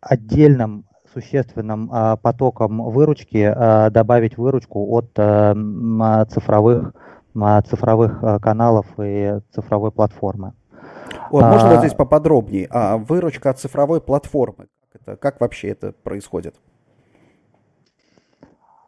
отдельным 0.00 0.84
существенным 1.12 1.88
а, 1.92 2.16
потоком 2.16 2.82
выручки 2.90 3.52
а, 3.54 3.90
добавить 3.90 4.36
выручку 4.36 4.86
от 4.92 5.10
а, 5.16 5.54
цифровых, 6.26 6.94
цифровых 7.68 8.42
каналов 8.42 8.86
и 8.98 9.40
цифровой 9.54 9.90
платформы. 9.90 10.54
Вот, 11.30 11.44
можно 11.44 11.70
вот 11.70 11.78
здесь 11.78 11.94
поподробнее? 11.94 12.68
А, 12.70 12.98
выручка 12.98 13.50
от 13.50 13.58
цифровой 13.58 14.00
платформы, 14.00 14.68
как, 14.92 15.02
это, 15.02 15.16
как 15.16 15.40
вообще 15.40 15.68
это 15.68 15.92
происходит? 16.02 16.54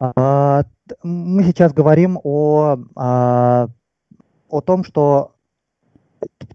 Мы 0.00 1.44
сейчас 1.44 1.72
говорим 1.72 2.20
о, 2.22 2.76
о 2.94 4.60
том, 4.60 4.84
что 4.84 5.33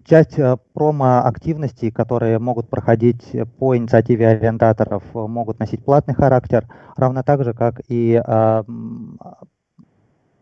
часть 0.05 0.39
э, 0.39 0.57
промо-активностей, 0.73 1.91
которые 1.91 2.39
могут 2.39 2.69
проходить 2.69 3.35
по 3.57 3.77
инициативе 3.77 4.27
арендаторов, 4.29 5.03
э, 5.13 5.19
могут 5.19 5.59
носить 5.59 5.83
платный 5.83 6.15
характер, 6.15 6.67
равно 6.95 7.23
так 7.23 7.43
же, 7.43 7.53
как 7.53 7.81
и 7.87 8.21
э, 8.25 8.63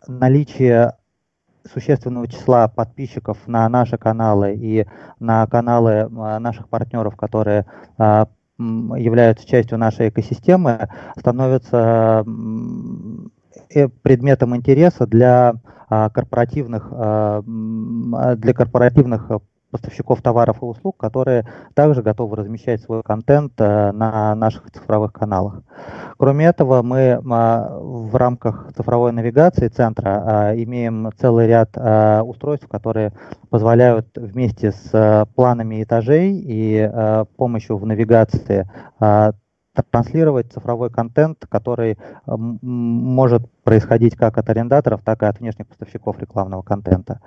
наличие 0.07 0.93
существенного 1.71 2.27
числа 2.27 2.69
подписчиков 2.69 3.37
на 3.45 3.67
наши 3.67 3.97
каналы 3.97 4.55
и 4.55 4.85
на 5.19 5.45
каналы 5.47 6.07
наших 6.39 6.69
партнеров, 6.69 7.17
которые 7.17 7.65
являются 8.57 9.45
частью 9.45 9.77
нашей 9.77 10.07
экосистемы, 10.07 10.87
становится 11.17 12.23
предметом 14.01 14.55
интереса 14.55 15.05
для 15.05 15.55
а, 15.89 16.09
корпоративных, 16.09 16.89
а, 16.91 17.41
а, 17.41 18.35
для 18.35 18.53
корпоративных 18.53 19.31
поставщиков 19.71 20.21
товаров 20.21 20.57
и 20.61 20.65
услуг, 20.65 20.97
которые 20.97 21.45
также 21.75 22.01
готовы 22.01 22.37
размещать 22.37 22.81
свой 22.81 23.03
контент 23.03 23.59
на 23.59 24.33
наших 24.33 24.71
цифровых 24.71 25.11
каналах. 25.11 25.61
Кроме 26.17 26.45
этого, 26.45 26.81
мы 26.83 27.19
в 27.21 28.15
рамках 28.15 28.71
цифровой 28.77 29.11
навигации 29.11 29.67
центра 29.67 30.53
имеем 30.55 31.11
целый 31.19 31.47
ряд 31.47 31.77
устройств, 32.25 32.69
которые 32.69 33.11
позволяют 33.49 34.07
вместе 34.15 34.71
с 34.71 35.27
планами 35.35 35.83
этажей 35.83 36.41
и 36.41 36.89
помощью 37.35 37.77
в 37.77 37.85
навигации 37.85 38.69
транслировать 39.83 40.51
цифровой 40.51 40.89
контент, 40.89 41.45
который 41.49 41.93
э, 41.93 42.35
может 42.35 43.49
происходить 43.63 44.15
как 44.15 44.37
от 44.37 44.49
арендаторов, 44.49 45.01
так 45.03 45.23
и 45.23 45.25
от 45.25 45.39
внешних 45.39 45.67
поставщиков 45.67 46.19
рекламного 46.19 46.61
контента. 46.61 47.21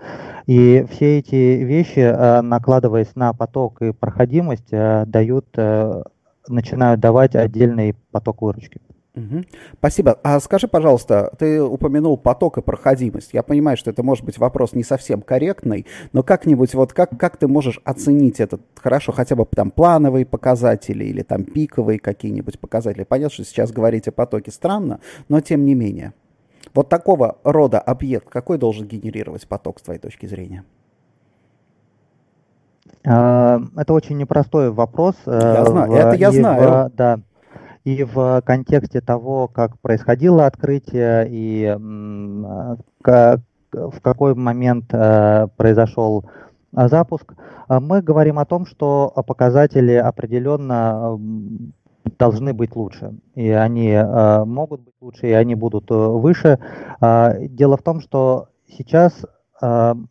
И 0.47 0.87
все 0.91 1.19
эти 1.19 1.35
вещи, 1.35 2.01
э, 2.01 2.41
накладываясь 2.41 3.15
на 3.15 3.33
поток 3.33 3.83
и 3.83 3.93
проходимость, 3.93 4.73
э, 4.73 5.05
дают, 5.07 5.47
начинают 6.49 7.01
давать 7.01 7.37
отдельный 7.37 7.95
поток 8.11 8.43
выручки. 8.43 8.81
Угу. 9.15 9.43
Спасибо. 9.79 10.19
А 10.23 10.39
скажи, 10.39 10.69
пожалуйста, 10.69 11.33
ты 11.39 11.61
упомянул 11.61 12.17
поток 12.17 12.59
и 12.59 12.63
проходимость. 12.63 13.31
Я 13.33 13.43
понимаю, 13.43 13.77
что 13.77 13.91
это 13.91 14.03
может 14.03 14.25
быть 14.25 14.39
вопрос 14.39 14.73
не 14.73 14.85
совсем 14.85 15.21
корректный, 15.21 15.87
но 16.13 16.23
как-нибудь 16.23 16.75
вот 16.75 16.93
как, 16.93 17.19
как 17.19 17.37
ты 17.37 17.49
можешь 17.49 17.81
оценить 17.85 18.39
этот, 18.39 18.63
хорошо, 18.77 19.13
хотя 19.13 19.35
бы 19.35 19.45
там 19.47 19.73
плановые 19.73 20.27
показатели 20.27 21.05
или 21.05 21.23
там 21.23 21.43
пиковые 21.43 21.99
какие-нибудь 21.99 22.61
показатели? 22.61 23.03
Понятно, 23.03 23.35
что 23.35 23.45
сейчас 23.45 23.73
говорить 23.73 24.07
о 24.07 24.13
потоке 24.13 24.53
странно, 24.53 25.01
но 25.29 25.41
тем 25.41 25.65
не 25.65 25.75
менее. 25.75 26.13
Вот 26.73 26.89
такого 26.89 27.39
рода 27.43 27.81
объект, 27.81 28.29
какой 28.29 28.59
должен 28.59 28.87
генерировать 28.87 29.49
поток 29.49 29.81
с 29.81 29.83
твоей 29.83 29.99
точки 29.99 30.27
зрения? 30.27 30.65
А, 33.05 33.61
это 33.77 33.93
очень 33.93 34.19
непростой 34.19 34.71
вопрос. 34.71 35.17
Я 35.27 35.65
знаю, 35.65 35.93
это 35.93 36.15
я 36.15 36.31
знаю. 36.31 36.91
В, 36.91 36.97
да, 36.97 37.21
и 37.85 38.05
в 38.05 38.43
контексте 38.45 39.01
того, 39.01 39.49
как 39.49 39.79
происходило 39.81 40.47
открытие 40.47 41.27
и 41.31 41.77
как, 43.03 43.41
в 43.73 44.01
какой 44.01 44.35
момент 44.35 44.87
э, 44.93 45.47
произошел 45.57 46.25
э, 46.77 46.89
запуск, 46.89 47.35
э, 47.69 47.81
мы 47.81 48.03
говорим 48.03 48.39
о 48.39 48.45
том, 48.45 48.67
что 48.67 49.13
показатели 49.27 49.95
определенно 49.95 51.19
должны 52.19 52.53
быть 52.53 52.75
лучше. 52.77 53.15
И 53.35 53.49
они 53.51 53.97
могут 54.47 54.83
быть 54.83 54.95
лучше, 55.01 55.29
и 55.29 55.33
они 55.33 55.55
будут 55.55 55.91
выше. 55.91 56.59
Дело 57.01 57.77
в 57.77 57.83
том, 57.83 58.01
что 58.01 58.49
сейчас 58.67 59.25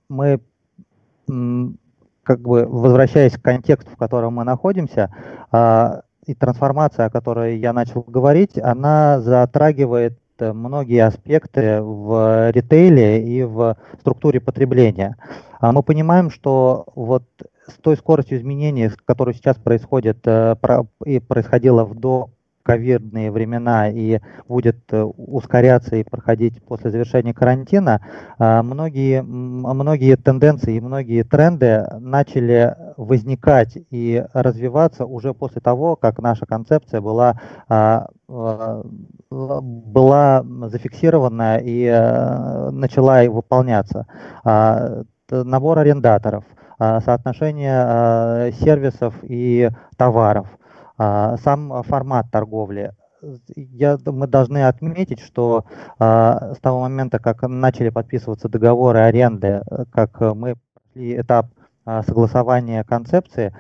мы 0.08 0.40
как 1.28 2.40
бы 2.42 2.66
возвращаясь 2.68 3.34
к 3.34 3.42
контексту, 3.42 3.92
в 3.92 3.98
котором 3.98 4.36
мы 4.36 4.44
находимся, 4.44 5.12
и 6.30 6.36
трансформация, 6.36 7.08
о 7.08 7.10
которой 7.10 7.58
я 7.58 7.74
начал 7.74 8.04
говорить, 8.04 8.58
она 8.60 9.20
затрагивает 9.20 10.20
э, 10.38 10.54
многие 10.54 11.04
аспекты 11.04 11.82
в 11.82 12.52
ритейле 12.52 13.24
и 13.24 13.44
в 13.44 13.76
структуре 14.00 14.40
потребления. 14.40 15.18
А 15.60 15.72
мы 15.72 15.82
понимаем, 15.82 16.30
что 16.30 16.86
вот 16.94 17.24
с 17.68 17.74
той 17.82 17.98
скоростью 17.98 18.38
изменений, 18.38 18.92
которая 19.06 19.34
сейчас 19.34 19.58
происходит 19.58 20.20
э, 20.26 20.56
и 21.04 21.20
происходила 21.20 21.84
в 21.84 22.00
до 22.00 22.30
ковидные 22.70 23.32
времена 23.32 23.90
и 23.90 24.20
будет 24.48 24.78
э, 24.92 25.02
ускоряться 25.02 25.96
и 25.96 26.04
проходить 26.04 26.64
после 26.64 26.92
завершения 26.92 27.34
карантина, 27.34 28.00
а, 28.38 28.62
многие, 28.62 29.24
многие 29.24 30.16
тенденции 30.18 30.76
и 30.76 30.80
многие 30.80 31.24
тренды 31.24 31.88
начали 32.00 32.76
возникать 32.96 33.76
и 33.90 34.24
развиваться 34.34 35.08
уже 35.08 35.34
после 35.34 35.62
того, 35.62 35.96
как 35.96 36.20
наша 36.20 36.46
концепция 36.46 37.02
была, 37.02 37.42
а, 37.70 38.06
а, 38.28 38.84
была 39.32 40.44
зафиксирована 40.68 41.58
и 41.58 41.86
э, 41.86 42.70
начала 42.70 43.24
выполняться. 43.24 44.06
Набор 45.32 45.80
арендаторов, 45.80 46.44
соотношение 46.80 48.52
сервисов 48.54 49.16
и 49.24 49.70
товаров– 49.98 50.48
а, 50.60 50.69
сам 51.00 51.84
формат 51.84 52.30
торговли. 52.32 52.94
Я, 53.56 53.98
мы 54.06 54.28
должны 54.28 54.66
отметить, 54.66 55.20
что 55.20 55.66
а, 55.98 56.54
с 56.54 56.60
того 56.60 56.82
момента, 56.82 57.20
как 57.20 57.42
начали 57.44 57.90
подписываться 57.90 58.48
договоры 58.48 59.00
аренды, 59.00 59.62
как 59.92 60.20
мы 60.22 60.56
прошли 61.00 61.20
этап 61.20 61.48
а, 61.86 62.04
согласования 62.04 62.84
концепции, 62.84 63.56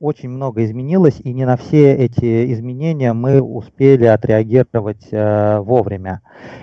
очень 0.00 0.28
много 0.28 0.64
изменилось, 0.64 1.20
и 1.20 1.32
не 1.32 1.44
на 1.44 1.56
все 1.56 1.94
эти 1.94 2.52
изменения 2.52 3.12
мы 3.12 3.40
успели 3.40 4.04
отреагировать 4.04 5.06
э, 5.10 5.60
вовремя. 5.60 6.20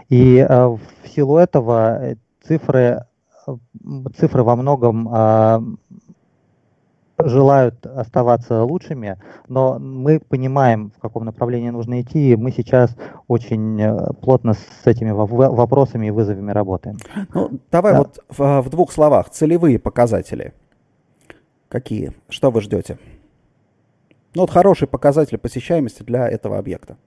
И 0.10 0.38
э, 0.38 0.67
в 0.67 0.79
силу 1.07 1.38
этого 1.38 2.17
цифры, 2.43 3.05
цифры 4.19 4.43
во 4.43 4.55
многом 4.55 5.77
желают 7.27 7.86
оставаться 7.86 8.63
лучшими, 8.63 9.17
но 9.47 9.79
мы 9.79 10.19
понимаем, 10.19 10.91
в 10.95 10.99
каком 10.99 11.25
направлении 11.25 11.69
нужно 11.69 12.01
идти, 12.01 12.31
и 12.31 12.36
мы 12.36 12.51
сейчас 12.51 12.95
очень 13.27 13.81
э, 13.81 14.13
плотно 14.21 14.53
с 14.53 14.86
этими 14.86 15.12
вопросами 15.12 16.07
и 16.07 16.12
вызовами 16.12 16.51
работаем. 16.51 16.97
Ну, 17.34 17.60
давай 17.71 17.93
да. 17.93 17.99
вот 17.99 18.19
в, 18.29 18.62
в 18.62 18.69
двух 18.69 18.91
словах, 18.91 19.29
целевые 19.29 19.79
показатели. 19.79 20.53
Какие? 21.69 22.13
Что 22.29 22.51
вы 22.51 22.62
ждете? 22.62 22.97
Ну, 24.36 24.41
вот 24.41 24.51
хороший 24.51 24.88
показатель 24.88 25.38
посещаемости 25.38 26.03
для 26.03 26.27
этого 26.29 26.57
объекта. 26.57 26.97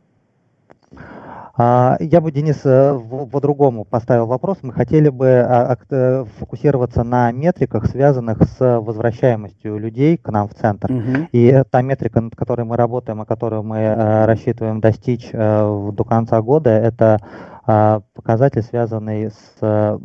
А, 1.56 1.96
я 2.00 2.20
бы, 2.20 2.32
Денис, 2.32 2.60
э, 2.64 2.98
по-другому 3.30 3.84
поставил 3.84 4.26
вопрос. 4.26 4.58
Мы 4.62 4.72
хотели 4.72 5.08
бы 5.08 5.28
а, 5.28 5.76
э, 5.88 6.24
фокусироваться 6.38 7.04
на 7.04 7.30
метриках, 7.30 7.86
связанных 7.86 8.42
с 8.42 8.80
возвращаемостью 8.80 9.78
людей 9.78 10.16
к 10.16 10.28
нам 10.30 10.48
в 10.48 10.54
центр. 10.54 10.90
Угу. 10.90 11.28
И 11.30 11.62
та 11.70 11.82
метрика, 11.82 12.20
над 12.20 12.34
которой 12.34 12.64
мы 12.64 12.76
работаем, 12.76 13.20
о 13.20 13.24
которой 13.24 13.62
мы 13.62 13.78
э, 13.78 14.24
рассчитываем 14.24 14.80
достичь 14.80 15.30
до 15.30 16.04
конца 16.06 16.42
года, 16.42 16.70
это 16.70 17.18
а, 17.66 18.02
показатель, 18.14 18.62
связанный 18.62 19.30
с 19.30 20.00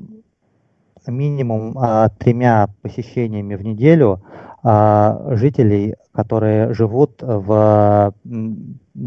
минимум 1.08 1.74
тремя 2.20 2.70
посещениями 2.84 3.56
в 3.56 3.64
неделю 3.64 4.22
жителей, 4.64 5.96
которые 6.12 6.74
живут 6.74 7.22
в 7.22 8.14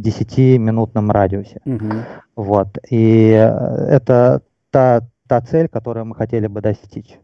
10-минутном 0.01 1.11
радиусе. 1.11 1.61
Угу. 1.65 1.91
Вот. 2.37 2.79
И 2.91 3.29
это 3.29 4.43
та, 4.71 5.03
та 5.29 5.41
цель, 5.41 5.69
которую 5.69 6.07
мы 6.07 6.15
хотели 6.15 6.47
бы 6.47 6.61
достичь. 6.61 7.19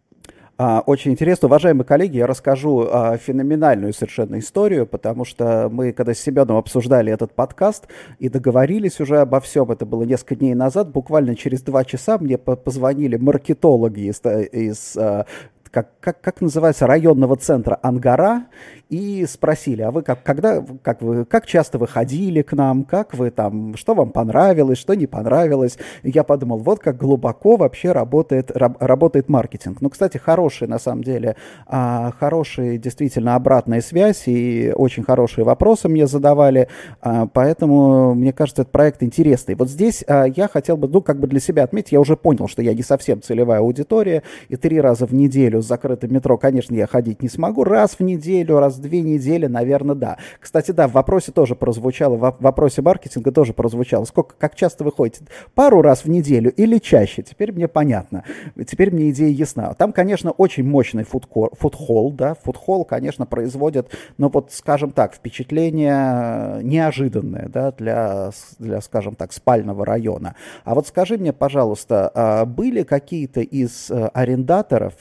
А, 0.60 0.82
очень 0.84 1.12
интересно. 1.12 1.46
Уважаемые 1.46 1.84
коллеги, 1.84 2.16
я 2.16 2.26
расскажу 2.26 2.88
а, 2.90 3.16
феноменальную 3.16 3.92
совершенно 3.92 4.40
историю, 4.40 4.86
потому 4.86 5.24
что 5.24 5.68
мы, 5.70 5.92
когда 5.92 6.14
с 6.14 6.18
Семеном 6.18 6.56
обсуждали 6.56 7.12
этот 7.12 7.32
подкаст 7.32 7.86
и 8.18 8.28
договорились 8.28 9.00
уже 9.00 9.20
обо 9.20 9.38
всем, 9.40 9.70
это 9.70 9.86
было 9.86 10.02
несколько 10.02 10.34
дней 10.34 10.54
назад, 10.54 10.90
буквально 10.90 11.36
через 11.36 11.62
два 11.62 11.84
часа 11.84 12.18
мне 12.18 12.38
позвонили 12.38 13.16
маркетологи 13.16 14.10
из, 14.10 14.20
из 14.24 14.96
а, 14.96 15.26
как, 15.70 15.88
как, 16.00 16.20
как 16.20 16.40
называется, 16.40 16.86
районного 16.86 17.36
центра 17.36 17.78
Ангара, 17.82 18.46
и 18.88 19.26
спросили, 19.26 19.82
а 19.82 19.90
вы 19.90 20.02
как, 20.02 20.22
когда, 20.22 20.64
как, 20.82 21.02
вы, 21.02 21.24
как 21.24 21.46
часто 21.46 21.78
вы 21.78 21.86
ходили 21.86 22.42
к 22.42 22.52
нам, 22.54 22.84
как 22.84 23.14
вы 23.14 23.30
там, 23.30 23.76
что 23.76 23.94
вам 23.94 24.10
понравилось, 24.10 24.78
что 24.78 24.94
не 24.94 25.06
понравилось. 25.06 25.78
Я 26.02 26.24
подумал, 26.24 26.58
вот 26.58 26.78
как 26.78 26.96
глубоко 26.96 27.56
вообще 27.56 27.92
работает, 27.92 28.50
раб, 28.50 28.80
работает 28.80 29.28
маркетинг. 29.28 29.78
Ну, 29.80 29.90
кстати, 29.90 30.16
хороший 30.16 30.68
на 30.68 30.78
самом 30.78 31.04
деле, 31.04 31.36
а, 31.66 32.12
хорошая 32.18 32.78
действительно 32.78 33.34
обратная 33.34 33.82
связь 33.82 34.22
и 34.26 34.72
очень 34.74 35.02
хорошие 35.02 35.44
вопросы 35.44 35.88
мне 35.88 36.06
задавали, 36.06 36.68
а, 37.02 37.26
поэтому 37.26 38.14
мне 38.14 38.32
кажется, 38.32 38.62
этот 38.62 38.72
проект 38.72 39.02
интересный. 39.02 39.54
Вот 39.54 39.68
здесь 39.68 40.02
а, 40.06 40.24
я 40.24 40.48
хотел 40.48 40.78
бы, 40.78 40.88
ну, 40.88 41.02
как 41.02 41.20
бы 41.20 41.26
для 41.26 41.40
себя 41.40 41.64
отметить, 41.64 41.92
я 41.92 42.00
уже 42.00 42.16
понял, 42.16 42.48
что 42.48 42.62
я 42.62 42.72
не 42.72 42.82
совсем 42.82 43.20
целевая 43.20 43.60
аудитория, 43.60 44.22
и 44.48 44.56
три 44.56 44.80
раза 44.80 45.06
в 45.06 45.12
неделю 45.12 45.57
с 45.62 45.66
закрытым 45.66 46.12
метро, 46.12 46.36
конечно, 46.38 46.74
я 46.74 46.86
ходить 46.86 47.22
не 47.22 47.28
смогу, 47.28 47.64
раз 47.64 47.92
в 47.98 48.00
неделю, 48.00 48.58
раз 48.58 48.78
две 48.78 49.00
недели, 49.00 49.46
наверное, 49.46 49.94
да. 49.94 50.18
Кстати, 50.40 50.70
да, 50.70 50.88
в 50.88 50.92
вопросе 50.92 51.32
тоже 51.32 51.54
прозвучало, 51.54 52.16
в 52.16 52.36
вопросе 52.40 52.82
маркетинга 52.82 53.32
тоже 53.32 53.52
прозвучало. 53.52 54.04
Сколько, 54.04 54.34
как 54.38 54.54
часто 54.54 54.84
вы 54.84 54.92
ходите? 54.92 55.24
Пару 55.54 55.82
раз 55.82 56.04
в 56.04 56.10
неделю 56.10 56.52
или 56.52 56.78
чаще? 56.78 57.22
Теперь 57.22 57.52
мне 57.52 57.68
понятно. 57.68 58.24
Теперь 58.66 58.92
мне 58.92 59.10
идея 59.10 59.30
ясна. 59.30 59.74
Там, 59.74 59.92
конечно, 59.92 60.30
очень 60.30 60.64
мощный 60.64 61.04
фудхолл, 61.04 62.12
да, 62.12 62.34
фудхолл, 62.34 62.84
конечно, 62.84 63.26
производит, 63.26 63.90
но 64.16 64.28
вот, 64.28 64.52
скажем 64.52 64.90
так, 64.90 65.14
впечатление 65.14 66.62
неожиданное, 66.62 67.48
да, 67.48 67.72
для, 67.72 68.30
для, 68.58 68.80
скажем 68.80 69.14
так, 69.14 69.32
спального 69.32 69.84
района. 69.84 70.34
А 70.64 70.74
вот 70.74 70.86
скажи 70.86 71.16
мне, 71.16 71.32
пожалуйста, 71.32 72.10
а 72.14 72.44
были 72.44 72.82
какие-то 72.82 73.40
из 73.40 73.90
э, 73.90 74.08
арендаторов, 74.12 74.94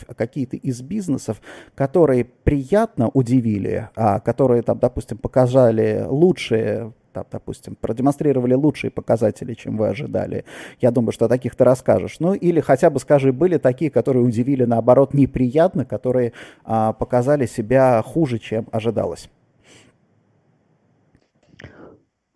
какие-то 0.47 0.67
из 0.67 0.81
бизнесов, 0.81 1.41
которые 1.75 2.25
приятно 2.25 3.09
удивили 3.09 3.89
а, 3.95 4.19
которые 4.19 4.61
там, 4.61 4.79
допустим, 4.79 5.17
показали 5.17 6.05
лучшие 6.07 6.93
там, 7.13 7.25
допустим, 7.31 7.75
продемонстрировали 7.75 8.53
лучшие 8.53 8.91
показатели, 8.91 9.55
чем 9.55 9.75
вы 9.75 9.87
ожидали. 9.87 10.45
Я 10.79 10.91
думаю, 10.91 11.11
что 11.11 11.25
о 11.25 11.27
таких 11.27 11.55
ты 11.55 11.63
расскажешь. 11.63 12.17
Ну, 12.19 12.35
или 12.35 12.59
хотя 12.59 12.91
бы 12.91 12.99
скажи, 12.99 13.33
были 13.33 13.57
такие, 13.57 13.89
которые 13.89 14.23
удивили, 14.23 14.65
наоборот, 14.65 15.15
неприятно, 15.15 15.83
которые 15.83 16.33
а, 16.63 16.93
показали 16.93 17.47
себя 17.47 18.03
хуже, 18.03 18.37
чем 18.37 18.67
ожидалось? 18.71 19.31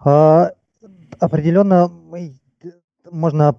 А, 0.04 0.54
определенно 1.20 1.92
можно 3.12 3.56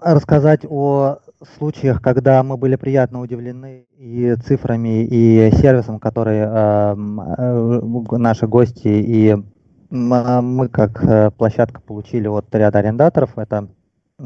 рассказать 0.00 0.64
о 0.68 1.18
случаях, 1.56 2.00
когда 2.02 2.42
мы 2.42 2.56
были 2.56 2.76
приятно 2.76 3.20
удивлены 3.20 3.86
и 3.96 4.34
цифрами, 4.44 5.04
и 5.04 5.50
сервисом, 5.56 5.98
которые 5.98 6.44
э, 6.46 6.94
э, 6.96 8.16
наши 8.16 8.46
гости 8.46 8.88
и 8.88 9.36
Мы 9.90 10.68
как 10.68 11.34
площадка 11.36 11.80
получили 11.80 12.28
от 12.28 12.54
ряда 12.54 12.78
арендаторов. 12.80 13.38
Это, 13.38 13.68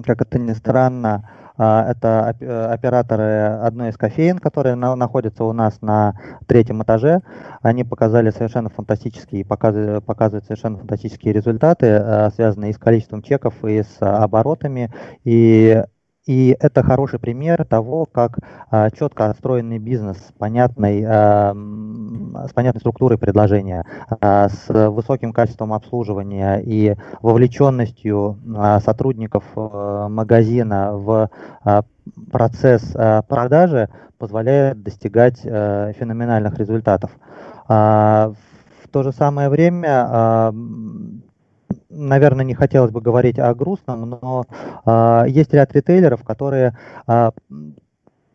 как 0.05 0.23
это 0.23 0.39
ни 0.39 0.53
странно, 0.55 1.29
а, 1.57 1.91
это 1.91 2.35
э, 2.41 2.67
операторы 2.73 3.59
одной 3.63 3.91
из 3.91 3.97
кофеин, 3.97 4.39
которые 4.39 4.75
находятся 4.75 5.45
у 5.45 5.53
нас 5.53 5.81
на 5.83 6.15
третьем 6.47 6.83
этаже. 6.83 7.21
Они 7.61 7.85
показали 7.85 8.31
совершенно 8.31 8.71
фантастические, 8.71 9.45
показывают, 9.45 10.05
показывают 10.05 10.45
совершенно 10.45 10.79
фантастические 10.79 11.35
результаты, 11.35 11.87
э, 11.87 12.31
связанные 12.35 12.71
и 12.71 12.75
с 12.75 12.79
количеством 12.79 13.23
чеков, 13.23 13.55
и 13.65 13.83
с 13.83 13.97
оборотами. 14.01 14.91
И 15.25 15.83
и 16.27 16.57
это 16.61 16.83
хороший 16.83 17.19
пример 17.19 17.65
того, 17.65 18.07
как 18.07 18.39
а, 18.71 18.91
четко 18.91 19.27
отстроенный 19.27 19.79
бизнес 19.79 20.19
с 20.19 20.33
понятной, 20.39 21.05
а, 21.05 21.53
с 21.53 22.53
понятной 22.53 22.81
структурой 22.81 23.19
предложения, 23.19 23.85
а, 24.21 24.49
с 24.49 24.69
высоким 24.69 25.33
качеством 25.33 25.73
обслуживания 25.73 26.59
и 26.59 26.95
вовлеченностью 27.23 28.39
а, 28.57 28.81
сотрудников 28.81 29.45
а, 29.57 30.09
магазина 30.09 30.93
в 30.97 31.29
а, 31.65 31.83
процесс 32.31 32.93
а, 32.95 33.23
продажи 33.23 33.89
позволяет 34.19 34.83
достигать 34.83 35.41
а, 35.45 35.93
феноменальных 35.93 36.57
результатов. 36.59 37.11
А, 37.67 38.33
в 38.85 38.89
то 38.89 39.03
же 39.03 39.13
самое 39.13 39.49
время 39.49 40.53
наверное, 41.93 42.45
не 42.45 42.55
хотелось 42.55 42.91
бы 42.91 43.01
говорить 43.01 43.39
о 43.39 43.55
грустном, 43.55 44.11
но 44.11 44.45
э, 44.85 45.25
есть 45.29 45.53
ряд 45.53 45.73
ритейлеров, 45.75 46.25
которые, 46.25 46.77
э, 47.07 47.31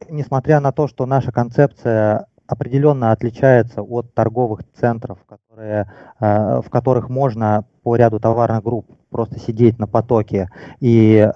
несмотря 0.09 0.59
на 0.59 0.71
то, 0.71 0.87
что 0.87 1.05
наша 1.05 1.31
концепция 1.31 2.27
определенно 2.47 3.11
отличается 3.11 3.81
от 3.81 4.13
торговых 4.13 4.61
центров, 4.73 5.19
которые, 5.27 5.91
э, 6.19 6.61
в 6.61 6.69
которых 6.69 7.09
можно 7.09 7.65
по 7.83 7.95
ряду 7.95 8.19
товарных 8.19 8.63
групп 8.63 8.87
просто 9.09 9.39
сидеть 9.39 9.79
на 9.79 9.87
потоке 9.87 10.49
и 10.79 11.17
э, 11.17 11.31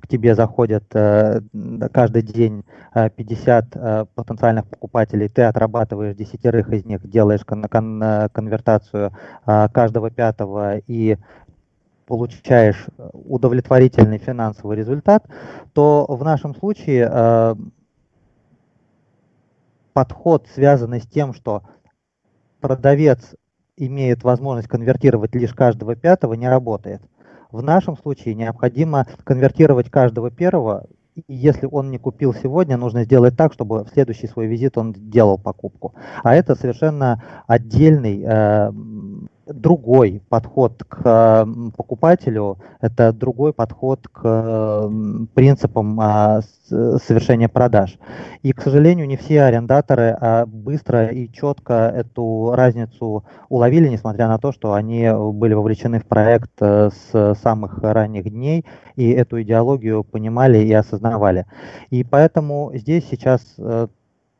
к 0.00 0.08
тебе 0.08 0.34
заходят 0.34 0.84
э, 0.94 1.40
каждый 1.92 2.22
день 2.22 2.64
50 2.94 3.66
э, 3.74 4.04
потенциальных 4.14 4.66
покупателей, 4.66 5.28
ты 5.28 5.42
отрабатываешь 5.42 6.16
десятерых 6.16 6.68
из 6.72 6.84
них, 6.84 7.08
делаешь 7.08 7.44
кон- 7.44 7.64
кон- 7.64 8.28
конвертацию 8.32 9.12
каждого 9.44 10.10
пятого 10.10 10.78
и 10.78 11.16
получаешь 12.10 12.86
э, 12.98 13.08
удовлетворительный 13.12 14.18
финансовый 14.18 14.76
результат, 14.76 15.24
то 15.74 16.06
в 16.08 16.24
нашем 16.24 16.56
случае 16.56 17.08
э, 17.08 17.54
подход, 19.92 20.48
связанный 20.52 21.00
с 21.00 21.06
тем, 21.06 21.32
что 21.32 21.62
продавец 22.60 23.36
имеет 23.76 24.24
возможность 24.24 24.66
конвертировать 24.66 25.36
лишь 25.36 25.54
каждого 25.54 25.94
пятого, 25.94 26.34
не 26.34 26.48
работает. 26.48 27.00
В 27.52 27.62
нашем 27.62 27.96
случае 27.96 28.34
необходимо 28.34 29.06
конвертировать 29.22 29.88
каждого 29.88 30.32
первого, 30.32 30.86
и 31.14 31.22
если 31.28 31.68
он 31.70 31.92
не 31.92 31.98
купил 31.98 32.34
сегодня, 32.34 32.76
нужно 32.76 33.04
сделать 33.04 33.36
так, 33.36 33.52
чтобы 33.52 33.84
в 33.84 33.88
следующий 33.90 34.26
свой 34.26 34.48
визит 34.48 34.76
он 34.76 34.92
делал 34.92 35.38
покупку. 35.38 35.94
А 36.24 36.34
это 36.34 36.56
совершенно 36.56 37.22
отдельный 37.46 38.20
э, 38.20 38.72
другой 39.52 40.22
подход 40.28 40.84
к 40.88 41.46
покупателю, 41.76 42.58
это 42.80 43.12
другой 43.12 43.52
подход 43.52 44.06
к 44.08 44.90
принципам 45.34 45.98
а, 46.00 46.40
совершения 46.68 47.48
продаж. 47.48 47.98
И, 48.42 48.52
к 48.52 48.62
сожалению, 48.62 49.06
не 49.06 49.16
все 49.16 49.42
арендаторы 49.42 50.16
а, 50.20 50.46
быстро 50.46 51.06
и 51.06 51.30
четко 51.32 51.92
эту 51.94 52.52
разницу 52.54 53.24
уловили, 53.48 53.88
несмотря 53.88 54.28
на 54.28 54.38
то, 54.38 54.52
что 54.52 54.72
они 54.72 55.08
были 55.32 55.54
вовлечены 55.54 56.00
в 56.00 56.06
проект 56.06 56.50
э, 56.60 56.90
с 56.90 57.34
самых 57.42 57.78
ранних 57.82 58.30
дней 58.30 58.64
и 58.96 59.10
эту 59.10 59.42
идеологию 59.42 60.04
понимали 60.04 60.58
и 60.58 60.72
осознавали. 60.72 61.46
И 61.90 62.04
поэтому 62.04 62.70
здесь 62.74 63.06
сейчас 63.10 63.42
э, 63.58 63.88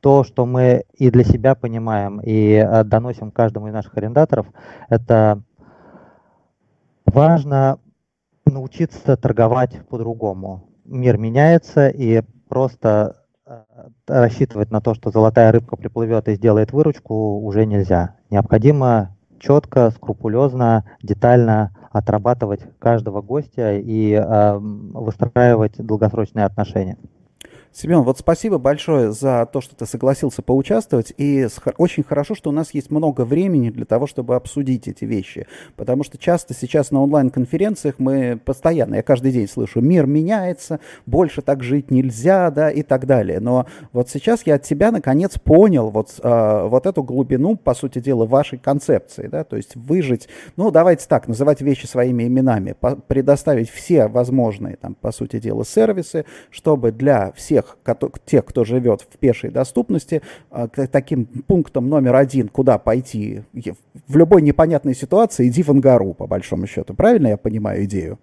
то, 0.00 0.24
что 0.24 0.46
мы 0.46 0.84
и 0.94 1.10
для 1.10 1.24
себя 1.24 1.54
понимаем, 1.54 2.20
и 2.20 2.54
э, 2.54 2.84
доносим 2.84 3.30
каждому 3.30 3.68
из 3.68 3.72
наших 3.72 3.96
арендаторов, 3.96 4.46
это 4.88 5.42
важно 7.04 7.78
научиться 8.46 9.16
торговать 9.16 9.86
по-другому. 9.88 10.68
Мир 10.84 11.18
меняется, 11.18 11.88
и 11.88 12.22
просто 12.48 13.24
э, 13.46 13.62
рассчитывать 14.06 14.70
на 14.70 14.80
то, 14.80 14.94
что 14.94 15.10
золотая 15.10 15.52
рыбка 15.52 15.76
приплывет 15.76 16.28
и 16.28 16.34
сделает 16.34 16.72
выручку, 16.72 17.40
уже 17.40 17.66
нельзя. 17.66 18.16
Необходимо 18.30 19.16
четко, 19.38 19.90
скрупулезно, 19.90 20.84
детально 21.02 21.72
отрабатывать 21.92 22.60
каждого 22.78 23.20
гостя 23.20 23.72
и 23.76 24.12
э, 24.12 24.58
выстраивать 24.58 25.76
долгосрочные 25.76 26.44
отношения. 26.44 26.96
Семен, 27.72 28.02
вот 28.02 28.18
спасибо 28.18 28.58
большое 28.58 29.12
за 29.12 29.48
то, 29.50 29.60
что 29.60 29.76
ты 29.76 29.86
согласился 29.86 30.42
поучаствовать. 30.42 31.12
И 31.16 31.46
очень 31.78 32.02
хорошо, 32.02 32.34
что 32.34 32.50
у 32.50 32.52
нас 32.52 32.74
есть 32.74 32.90
много 32.90 33.24
времени 33.24 33.70
для 33.70 33.84
того, 33.84 34.08
чтобы 34.08 34.34
обсудить 34.34 34.88
эти 34.88 35.04
вещи. 35.04 35.46
Потому 35.76 36.02
что 36.02 36.18
часто 36.18 36.52
сейчас 36.52 36.90
на 36.90 37.00
онлайн-конференциях 37.00 37.94
мы 37.98 38.40
постоянно, 38.44 38.96
я 38.96 39.02
каждый 39.04 39.30
день 39.30 39.48
слышу, 39.48 39.80
мир 39.80 40.06
меняется, 40.06 40.80
больше 41.06 41.42
так 41.42 41.62
жить 41.62 41.92
нельзя, 41.92 42.50
да, 42.50 42.72
и 42.72 42.82
так 42.82 43.06
далее. 43.06 43.38
Но 43.38 43.66
вот 43.92 44.10
сейчас 44.10 44.42
я 44.46 44.56
от 44.56 44.62
тебя 44.62 44.90
наконец 44.90 45.38
понял 45.38 45.90
вот, 45.90 46.18
э, 46.20 46.66
вот 46.66 46.86
эту 46.86 47.04
глубину, 47.04 47.54
по 47.54 47.74
сути 47.74 48.00
дела, 48.00 48.26
вашей 48.26 48.58
концепции, 48.58 49.28
да, 49.28 49.44
то 49.44 49.56
есть 49.56 49.76
выжить, 49.76 50.28
ну, 50.56 50.72
давайте 50.72 51.06
так, 51.06 51.28
называть 51.28 51.60
вещи 51.60 51.86
своими 51.86 52.24
именами, 52.24 52.74
предоставить 53.06 53.70
все 53.70 54.08
возможные, 54.08 54.74
там, 54.74 54.96
по 54.96 55.12
сути 55.12 55.38
дела, 55.38 55.64
сервисы, 55.64 56.24
чтобы 56.50 56.90
для 56.90 57.30
всех 57.32 57.59
тех, 57.60 57.76
тех, 58.24 58.44
кто 58.44 58.64
живет 58.64 59.02
в 59.02 59.18
пешей 59.18 59.50
доступности, 59.50 60.22
а, 60.50 60.68
к 60.68 60.86
таким 60.86 61.26
пунктом 61.26 61.88
номер 61.88 62.16
один, 62.16 62.48
куда 62.48 62.78
пойти 62.78 63.42
в 64.08 64.16
любой 64.16 64.42
непонятной 64.42 64.94
ситуации, 64.94 65.48
иди 65.48 65.62
в 65.62 65.70
Ангару, 65.70 66.14
по 66.14 66.26
большому 66.26 66.66
счету. 66.66 66.94
Правильно 66.94 67.28
я 67.28 67.36
понимаю 67.36 67.84
идею? 67.84 68.18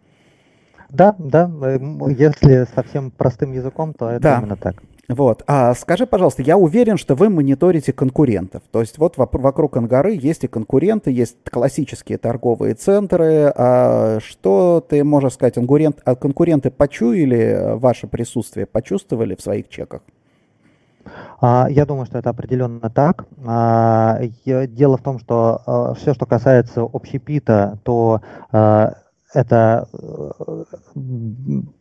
Да, 0.90 1.16
да, 1.18 1.50
если 2.18 2.66
совсем 2.74 3.12
простым 3.12 3.52
языком, 3.52 3.94
то 3.94 4.10
это 4.10 4.22
да. 4.22 4.40
именно 4.40 4.56
так. 4.56 4.82
Вот. 5.10 5.44
А 5.48 5.74
скажи, 5.74 6.06
пожалуйста, 6.06 6.42
я 6.42 6.58
уверен, 6.58 6.98
что 6.98 7.16
вы 7.16 7.30
мониторите 7.30 7.94
конкурентов. 7.94 8.62
То 8.72 8.82
есть 8.82 8.98
вот 8.98 9.14
вокруг 9.18 9.78
Ангары 9.78 10.14
есть 10.22 10.44
и 10.44 10.48
конкуренты, 10.48 11.12
есть 11.12 11.38
классические 11.50 12.18
торговые 12.18 12.74
центры. 12.74 13.54
А 13.56 14.20
что 14.20 14.86
ты 14.88 15.06
можешь 15.06 15.34
сказать, 15.34 15.54
конкурент, 15.54 16.02
а 16.04 16.16
конкуренты 16.16 16.72
почуяли 16.72 17.78
ваше 17.78 18.08
присутствие, 18.08 18.66
почувствовали 18.66 19.36
в 19.36 19.42
своих 19.42 19.70
чеках? 19.70 20.02
А, 21.40 21.68
я 21.70 21.86
думаю, 21.86 22.06
что 22.06 22.18
это 22.18 22.30
определенно 22.32 22.90
так. 22.90 23.28
А, 23.46 24.20
дело 24.46 24.98
в 24.98 25.04
том, 25.04 25.20
что 25.20 25.96
все, 25.98 26.14
что 26.14 26.26
касается 26.26 26.82
общепита, 26.82 27.80
то 27.84 28.22
это 29.34 29.88
э, 29.94 30.64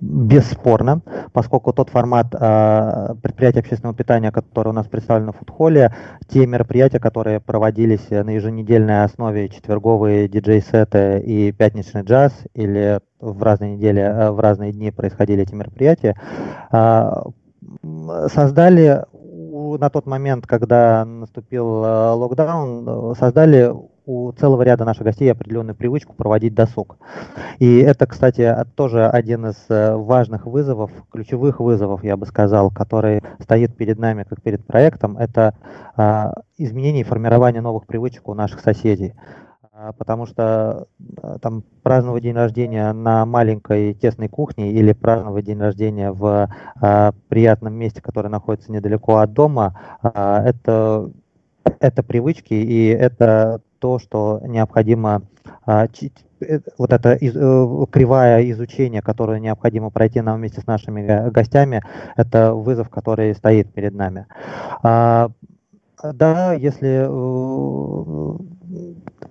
бесспорно, 0.01 1.03
поскольку 1.33 1.73
тот 1.73 1.91
формат 1.91 2.35
э, 2.35 3.15
предприятия 3.23 3.61
общественного 3.61 3.97
питания, 3.97 4.33
который 4.33 4.69
у 4.69 4.73
нас 4.73 4.87
представлен 4.87 5.33
в 5.33 5.37
фудхолле, 5.37 5.95
те 6.29 6.47
мероприятия, 6.47 6.99
которые 6.99 7.41
проводились 7.41 8.11
на 8.11 8.31
еженедельной 8.31 9.05
основе, 9.05 9.49
четверговые 9.49 10.29
диджей-сеты 10.29 11.21
и 11.21 11.53
пятничный 11.53 12.03
джаз, 12.03 12.33
или 12.55 13.01
в 13.21 13.43
разные 13.43 13.77
недели, 13.77 14.01
э, 14.01 14.31
в 14.31 14.41
разные 14.41 14.73
дни 14.73 14.91
происходили 14.91 15.43
эти 15.43 15.55
мероприятия, 15.55 16.17
создали 18.29 19.05
на 19.79 19.91
тот 19.91 20.07
момент, 20.07 20.47
когда 20.47 21.05
наступил 21.05 21.67
локдаун, 21.67 23.15
создали 23.17 23.73
у 24.07 24.33
целого 24.33 24.63
ряда 24.63 24.85
наших 24.85 25.03
гостей 25.03 25.31
определенную 25.31 25.75
привычку 25.75 26.15
проводить 26.15 26.55
досуг. 26.55 26.97
И 27.59 27.79
это, 27.79 28.07
кстати, 28.07 28.55
тоже 28.77 29.07
один 29.07 29.47
из 29.47 29.57
э, 29.69 29.95
важных 29.97 30.47
вызовов, 30.47 30.93
ключевых 31.11 31.61
вызовов, 31.61 32.05
я 32.05 32.17
бы 32.17 32.25
сказал, 32.27 32.71
который 32.71 33.23
стоит 33.41 33.77
перед 33.77 33.99
нами, 33.99 34.23
как 34.23 34.41
перед 34.43 34.65
проектом, 34.65 35.19
это 35.19 35.55
а, 35.97 36.33
изменение 36.57 37.01
и 37.03 37.05
формирование 37.05 37.61
новых 37.61 37.87
привычек 37.87 38.29
у 38.29 38.35
наших 38.35 38.61
соседей 38.61 39.15
а, 39.73 39.93
потому 39.93 40.27
что 40.27 40.87
а, 41.23 41.39
там 41.41 41.65
праздновать 41.83 42.23
день 42.23 42.35
рождения 42.35 42.93
на 42.93 43.27
маленькой 43.27 43.95
тесной 43.95 44.29
кухне 44.29 44.71
или 44.73 44.93
праздновать 44.93 45.45
день 45.45 45.59
рождения 45.59 46.13
в 46.13 46.49
а, 46.81 47.13
приятном 47.29 47.75
месте, 47.75 48.01
которое 48.01 48.29
находится 48.29 48.71
недалеко 48.71 49.17
от 49.17 49.33
дома, 49.33 49.99
а, 50.03 50.43
это 50.45 51.11
это 51.81 52.03
привычки 52.03 52.55
и 52.55 52.87
это 52.87 53.61
то, 53.79 53.99
что 53.99 54.41
необходимо 54.45 55.23
а, 55.65 55.87
э, 56.41 56.61
вот 56.79 56.93
это 56.93 57.15
из, 57.15 57.35
э, 57.37 57.87
кривая 57.91 58.51
изучения, 58.51 59.03
которую 59.03 59.41
необходимо 59.41 59.91
пройти 59.91 60.21
нам 60.21 60.39
вместе 60.39 60.61
с 60.61 60.67
нашими 60.67 61.31
гостями, 61.31 61.83
это 62.17 62.55
вызов, 62.55 62.89
который 62.89 63.35
стоит 63.35 63.73
перед 63.73 63.95
нами. 63.95 64.27
А, 64.83 65.31
да, 66.03 66.53
если 66.53 67.07
э, 67.07 68.39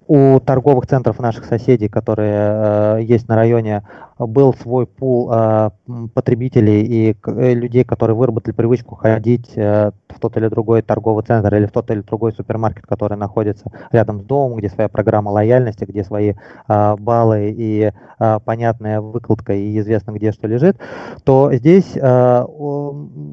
у 0.08 0.40
торговых 0.40 0.88
центров 0.88 1.20
наших 1.20 1.46
соседей, 1.46 1.88
которые 1.88 3.00
э, 3.00 3.04
есть 3.04 3.28
на 3.28 3.36
районе, 3.36 3.84
был 4.18 4.54
свой 4.54 4.86
пул 4.86 5.32
э, 5.32 5.72
потребителей 6.14 6.84
и 6.84 7.18
э, 7.26 7.54
людей, 7.54 7.84
которые 7.84 8.16
выработали 8.16 8.54
привычку 8.54 8.96
ходить 8.96 9.52
э, 9.56 9.92
в 10.08 10.20
тот 10.20 10.38
или 10.38 10.48
другой 10.48 10.82
торговый 10.84 11.24
центр 11.24 11.54
или 11.56 11.66
в 11.66 11.72
тот 11.72 11.90
или 11.92 12.02
другой 12.02 12.34
супермаркет, 12.34 12.86
который 12.86 13.18
находится 13.18 13.72
рядом 13.92 14.22
с 14.22 14.24
домом, 14.24 14.58
где 14.58 14.70
своя 14.70 14.90
программа 14.90 15.30
лояльности, 15.30 15.86
где 15.86 16.04
свои 16.04 16.34
э, 16.68 16.96
баллы 16.98 17.54
и 17.58 17.92
э, 18.20 18.40
понятная 18.46 19.02
выкладка 19.02 19.54
и 19.54 19.80
известно, 19.80 20.12
где 20.12 20.32
что 20.32 20.48
лежит, 20.48 20.78
то 21.24 21.52
здесь 21.52 21.92
э, 21.96 22.00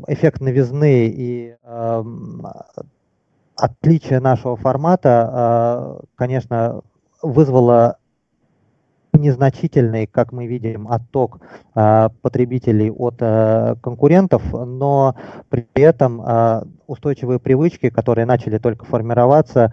эффект 0.09 0.41
новизны 0.41 1.07
и 1.07 1.55
э, 1.63 2.05
отличие 3.57 4.21
нашего 4.21 4.57
формата, 4.57 5.31
а, 5.33 6.01
конечно, 6.15 6.81
вызвало 7.23 7.99
незначительный, 9.13 10.07
как 10.07 10.33
мы 10.33 10.47
видим, 10.47 10.89
отток 10.89 11.41
а, 11.75 12.11
потребителей 12.23 12.91
от 12.91 13.17
а, 13.21 13.77
конкурентов, 13.83 14.43
но 14.53 15.15
при 15.49 15.67
этом 15.75 16.23
устойчивые 16.87 17.39
привычки, 17.39 17.91
которые 17.91 18.27
начали 18.27 18.59
только 18.59 18.85
формироваться, 18.85 19.73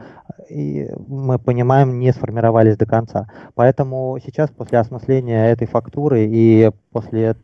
и 0.49 0.89
мы 1.07 1.39
понимаем, 1.39 1.99
не 1.99 2.11
сформировались 2.11 2.77
до 2.77 2.85
конца. 2.85 3.29
Поэтому 3.55 4.17
сейчас 4.23 4.49
после 4.49 4.79
осмысления 4.79 5.51
этой 5.51 5.67
фактуры 5.67 6.25
и 6.25 6.71
после 6.91 7.35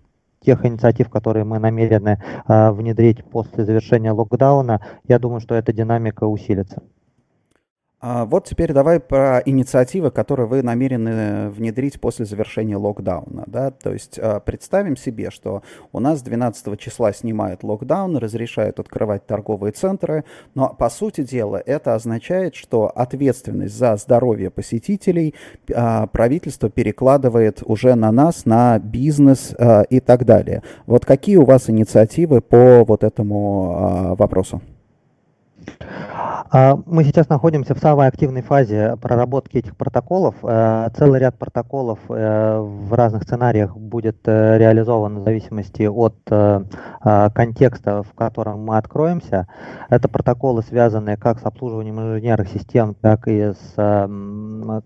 тех 0.46 0.66
инициатив, 0.66 1.10
которые 1.10 1.44
мы 1.44 1.60
намерены 1.60 2.22
э, 2.48 2.72
внедрить 2.72 3.24
после 3.26 3.66
завершения 3.66 4.12
локдауна, 4.12 4.80
я 5.08 5.20
думаю, 5.20 5.42
что 5.42 5.56
эта 5.56 5.74
динамика 5.74 6.26
усилится. 6.26 6.82
А 8.08 8.26
вот 8.26 8.46
теперь 8.46 8.72
давай 8.72 9.00
про 9.00 9.42
инициативы, 9.48 10.12
которые 10.12 10.46
вы 10.46 10.62
намерены 10.62 11.50
внедрить 11.50 12.00
после 12.00 12.26
завершения 12.26 12.78
локдауна. 12.78 13.46
Да? 13.48 13.72
То 13.72 13.94
есть 13.94 14.20
а, 14.20 14.40
представим 14.40 14.96
себе, 14.96 15.32
что 15.32 15.64
у 15.92 16.00
нас 16.00 16.22
12 16.22 16.80
числа 16.80 17.14
снимают 17.14 17.64
локдаун, 17.64 18.16
разрешают 18.18 18.80
открывать 18.80 19.26
торговые 19.26 19.72
центры, 19.72 20.24
но 20.54 20.70
по 20.70 20.92
сути 20.92 21.24
дела 21.24 21.60
это 21.66 21.96
означает, 21.96 22.54
что 22.54 22.92
ответственность 22.96 23.76
за 23.76 23.96
здоровье 23.96 24.52
посетителей 24.52 25.34
а, 25.74 26.06
правительство 26.06 26.70
перекладывает 26.70 27.64
уже 27.66 27.96
на 27.96 28.12
нас, 28.12 28.46
на 28.46 28.78
бизнес 28.78 29.56
и 29.90 30.00
так 30.00 30.26
далее. 30.26 30.62
Вот 30.86 31.08
какие 31.08 31.38
у 31.38 31.46
вас 31.46 31.72
инициативы 31.72 32.42
по 32.42 32.86
вот 32.86 33.04
этому 33.04 34.16
вопросу? 34.16 34.62
А, 36.52 36.78
мы 36.86 37.04
сейчас 37.04 37.28
находимся 37.28 37.74
в 37.74 37.80
самой 37.80 38.08
активной 38.08 38.42
фазе 38.42 38.98
проработки 39.02 39.58
этих 39.58 39.76
протоколов. 39.76 40.36
Э, 40.44 40.90
целый 40.96 41.20
ряд 41.20 41.38
протоколов 41.38 42.00
э, 42.10 42.60
в 42.60 42.94
разных 42.94 43.24
сценариях 43.24 43.76
будет 43.76 44.18
э, 44.26 44.58
реализован 44.58 45.20
в 45.20 45.24
зависимости 45.24 45.84
от 45.84 46.16
контекста, 47.34 48.04
в 48.04 48.14
котором 48.14 48.66
мы 48.66 48.78
откроемся. 48.78 49.48
Это 49.90 50.08
протоколы, 50.08 50.64
связанные 50.64 51.18
как 51.18 51.40
с 51.40 51.46
обслуживанием 51.46 52.00
инженерных 52.00 52.50
систем, 52.50 52.96
так 52.96 53.28
и 53.28 53.54
с 53.54 53.76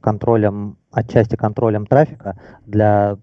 контролем, 0.01 0.77
отчасти 0.91 1.35
контролем 1.35 1.85
трафика 1.85 2.37
для 2.65 3.17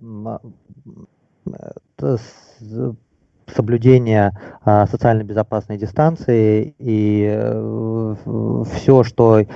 соблюдения 3.54 4.32
а, 4.64 4.86
социально 4.86 5.22
безопасной 5.22 5.78
дистанции 5.78 6.74
и 6.78 7.26
э, 7.28 8.14
все, 8.72 9.02
что 9.02 9.38
э, 9.38 9.46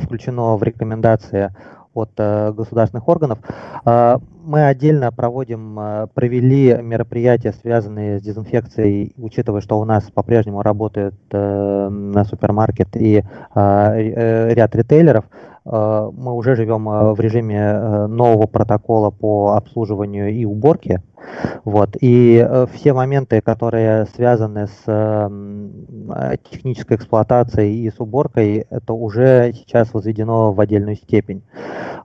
включено 0.00 0.56
в 0.56 0.62
рекомендации 0.62 1.54
от 1.94 2.10
э, 2.18 2.52
государственных 2.52 3.08
органов. 3.08 3.38
Э, 3.84 4.18
мы 4.44 4.66
отдельно 4.66 5.12
проводим, 5.12 5.78
провели 6.14 6.74
мероприятия, 6.80 7.52
связанные 7.52 8.18
с 8.18 8.22
дезинфекцией, 8.22 9.12
учитывая, 9.18 9.60
что 9.60 9.78
у 9.78 9.84
нас 9.84 10.10
по-прежнему 10.10 10.62
работает 10.62 11.14
э, 11.30 12.24
супермаркет 12.28 12.96
и 12.96 13.22
э, 13.54 14.54
ряд 14.54 14.74
ритейлеров. 14.74 15.26
Мы 15.70 16.32
уже 16.32 16.56
живем 16.56 16.88
э, 16.88 17.12
в 17.12 17.20
режиме 17.20 17.58
э, 17.58 18.06
нового 18.06 18.46
протокола 18.46 19.10
по 19.10 19.54
обслуживанию 19.54 20.30
и 20.30 20.46
уборке. 20.46 21.02
Вот. 21.64 21.96
И 22.00 22.48
все 22.72 22.94
моменты, 22.94 23.42
которые 23.42 24.06
связаны 24.06 24.66
с 24.68 25.30
технической 26.50 26.96
эксплуатацией 26.96 27.84
и 27.84 27.90
с 27.90 28.00
уборкой, 28.00 28.66
это 28.70 28.94
уже 28.94 29.52
сейчас 29.52 29.92
возведено 29.92 30.52
в 30.52 30.60
отдельную 30.60 30.96
степень. 30.96 31.42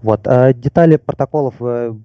Вот. 0.02 0.28
Детали 0.56 0.98
протоколов 0.98 1.56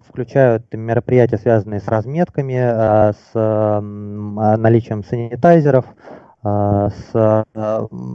включают 0.07 0.73
мероприятия, 0.73 1.38
связанные 1.38 1.81
с 1.81 1.88
разметками, 1.88 3.12
с 3.12 3.35
наличием 3.35 5.03
санитайзеров, 5.03 5.87
с 6.44 7.44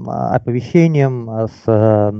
оповещением, 0.08 1.47
с 1.49 2.13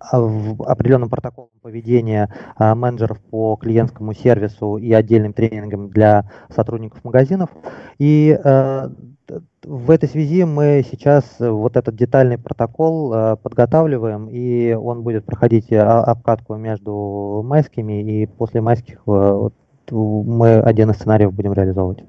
определенным 0.00 1.08
протоколом 1.08 1.50
поведения 1.62 2.32
а, 2.56 2.74
менеджеров 2.74 3.20
по 3.30 3.56
клиентскому 3.56 4.14
сервису 4.14 4.76
и 4.76 4.92
отдельным 4.92 5.32
тренингам 5.32 5.90
для 5.90 6.30
сотрудников 6.54 7.04
магазинов. 7.04 7.50
И 7.98 8.38
а, 8.44 8.90
в 9.64 9.90
этой 9.90 10.08
связи 10.08 10.44
мы 10.44 10.84
сейчас 10.90 11.24
вот 11.38 11.76
этот 11.76 11.94
детальный 11.96 12.38
протокол 12.38 13.36
подготавливаем, 13.36 14.28
и 14.28 14.72
он 14.72 15.02
будет 15.02 15.26
проходить 15.26 15.70
обкатку 15.70 16.54
между 16.54 17.42
майскими, 17.44 18.22
и 18.22 18.26
после 18.26 18.62
майских 18.62 19.02
мы 19.90 20.60
один 20.60 20.90
из 20.90 20.96
сценариев 20.96 21.34
будем 21.34 21.52
реализовывать. 21.52 22.04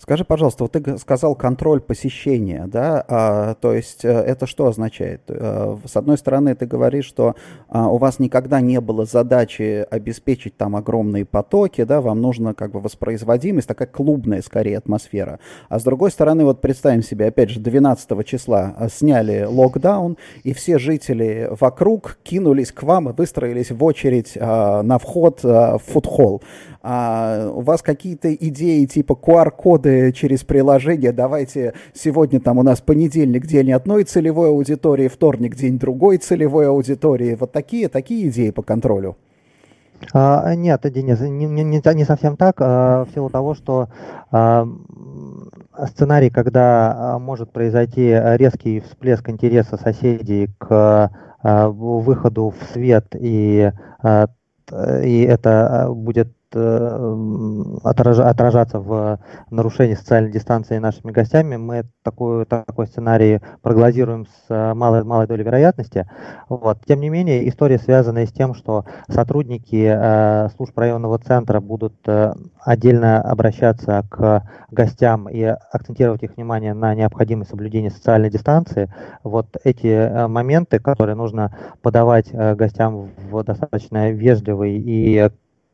Скажи, 0.00 0.24
пожалуйста, 0.24 0.64
вот 0.64 0.72
ты 0.72 0.96
сказал 0.96 1.34
контроль 1.34 1.82
посещения, 1.82 2.66
да, 2.66 3.04
а, 3.06 3.54
то 3.60 3.74
есть 3.74 4.02
э, 4.02 4.08
это 4.08 4.46
что 4.46 4.66
означает? 4.66 5.20
Э, 5.28 5.76
с 5.84 5.94
одной 5.94 6.16
стороны, 6.16 6.54
ты 6.54 6.64
говоришь, 6.64 7.04
что 7.04 7.34
а, 7.68 7.86
у 7.90 7.98
вас 7.98 8.18
никогда 8.18 8.62
не 8.62 8.80
было 8.80 9.04
задачи 9.04 9.86
обеспечить 9.90 10.56
там 10.56 10.74
огромные 10.74 11.26
потоки, 11.26 11.84
да, 11.84 12.00
вам 12.00 12.22
нужно 12.22 12.54
как 12.54 12.70
бы 12.70 12.80
воспроизводимость, 12.80 13.68
такая 13.68 13.88
клубная 13.88 14.40
скорее 14.40 14.78
атмосфера. 14.78 15.38
А 15.68 15.78
с 15.78 15.84
другой 15.84 16.10
стороны, 16.10 16.46
вот 16.46 16.62
представим 16.62 17.02
себе, 17.02 17.26
опять 17.26 17.50
же, 17.50 17.60
12 17.60 18.26
числа 18.26 18.74
э, 18.78 18.88
сняли 18.88 19.44
локдаун, 19.46 20.16
и 20.44 20.54
все 20.54 20.78
жители 20.78 21.50
вокруг 21.60 22.16
кинулись 22.22 22.72
к 22.72 22.84
вам 22.84 23.10
и 23.10 23.12
выстроились 23.12 23.70
в 23.70 23.84
очередь 23.84 24.32
а, 24.40 24.82
на 24.82 24.98
вход 24.98 25.40
а, 25.44 25.76
в 25.76 25.82
фудхолл. 25.82 26.40
А, 26.82 27.50
у 27.52 27.60
вас 27.60 27.82
какие-то 27.82 28.34
идеи 28.34 28.86
типа 28.86 29.12
QR-коды 29.12 30.12
через 30.12 30.44
приложение, 30.44 31.12
давайте 31.12 31.74
сегодня 31.92 32.40
там 32.40 32.58
у 32.58 32.62
нас 32.62 32.80
понедельник, 32.80 33.46
день 33.46 33.72
одной 33.72 34.04
целевой 34.04 34.48
аудитории, 34.48 35.08
вторник, 35.08 35.56
день 35.56 35.78
другой 35.78 36.16
целевой 36.16 36.68
аудитории. 36.68 37.36
Вот 37.38 37.52
такие, 37.52 37.88
такие 37.88 38.28
идеи 38.28 38.50
по 38.50 38.62
контролю. 38.62 39.16
А, 40.14 40.54
нет, 40.54 40.80
Денис, 40.84 41.20
не, 41.20 41.44
не, 41.44 41.94
не 41.94 42.04
совсем 42.04 42.38
так, 42.38 42.56
а, 42.60 43.04
в 43.04 43.12
силу 43.12 43.28
того, 43.28 43.54
что 43.54 43.88
а, 44.30 44.66
сценарий, 45.88 46.30
когда 46.30 47.14
а, 47.14 47.18
может 47.18 47.52
произойти 47.52 48.10
резкий 48.10 48.80
всплеск 48.80 49.28
интереса 49.28 49.76
соседей 49.76 50.48
к 50.56 51.10
а, 51.42 51.68
выходу 51.68 52.54
в 52.58 52.72
свет 52.72 53.14
и, 53.18 53.70
а, 54.02 54.28
и 55.02 55.22
это 55.22 55.84
а, 55.84 55.92
будет 55.92 56.28
отражаться 57.84 58.80
в 58.80 59.18
нарушении 59.50 59.94
социальной 59.94 60.32
дистанции 60.32 60.78
нашими 60.78 61.12
гостями, 61.12 61.56
мы 61.56 61.84
такой, 62.02 62.44
такой 62.46 62.86
сценарий 62.86 63.40
прогнозируем 63.62 64.26
с 64.26 64.46
э, 64.48 64.74
малой, 64.74 65.04
малой 65.04 65.26
долей 65.26 65.44
вероятности. 65.44 66.08
Вот. 66.48 66.78
Тем 66.86 67.00
не 67.00 67.08
менее, 67.08 67.48
история 67.48 67.78
связана 67.78 68.26
с 68.26 68.32
тем, 68.32 68.54
что 68.54 68.84
сотрудники 69.08 69.90
э, 69.90 70.48
служб 70.56 70.76
районного 70.78 71.18
центра 71.18 71.60
будут 71.60 71.94
э, 72.06 72.32
отдельно 72.60 73.20
обращаться 73.20 74.04
к 74.08 74.48
гостям 74.70 75.28
и 75.28 75.42
акцентировать 75.42 76.22
их 76.22 76.36
внимание 76.36 76.74
на 76.74 76.94
необходимость 76.94 77.50
соблюдения 77.50 77.90
социальной 77.90 78.30
дистанции. 78.30 78.92
Вот 79.22 79.56
эти 79.64 79.86
э, 79.86 80.26
моменты, 80.26 80.78
которые 80.78 81.16
нужно 81.16 81.56
подавать 81.82 82.28
э, 82.32 82.54
гостям 82.54 83.10
в 83.30 83.42
достаточно 83.44 84.10
вежливый 84.10 84.78
и 84.78 85.30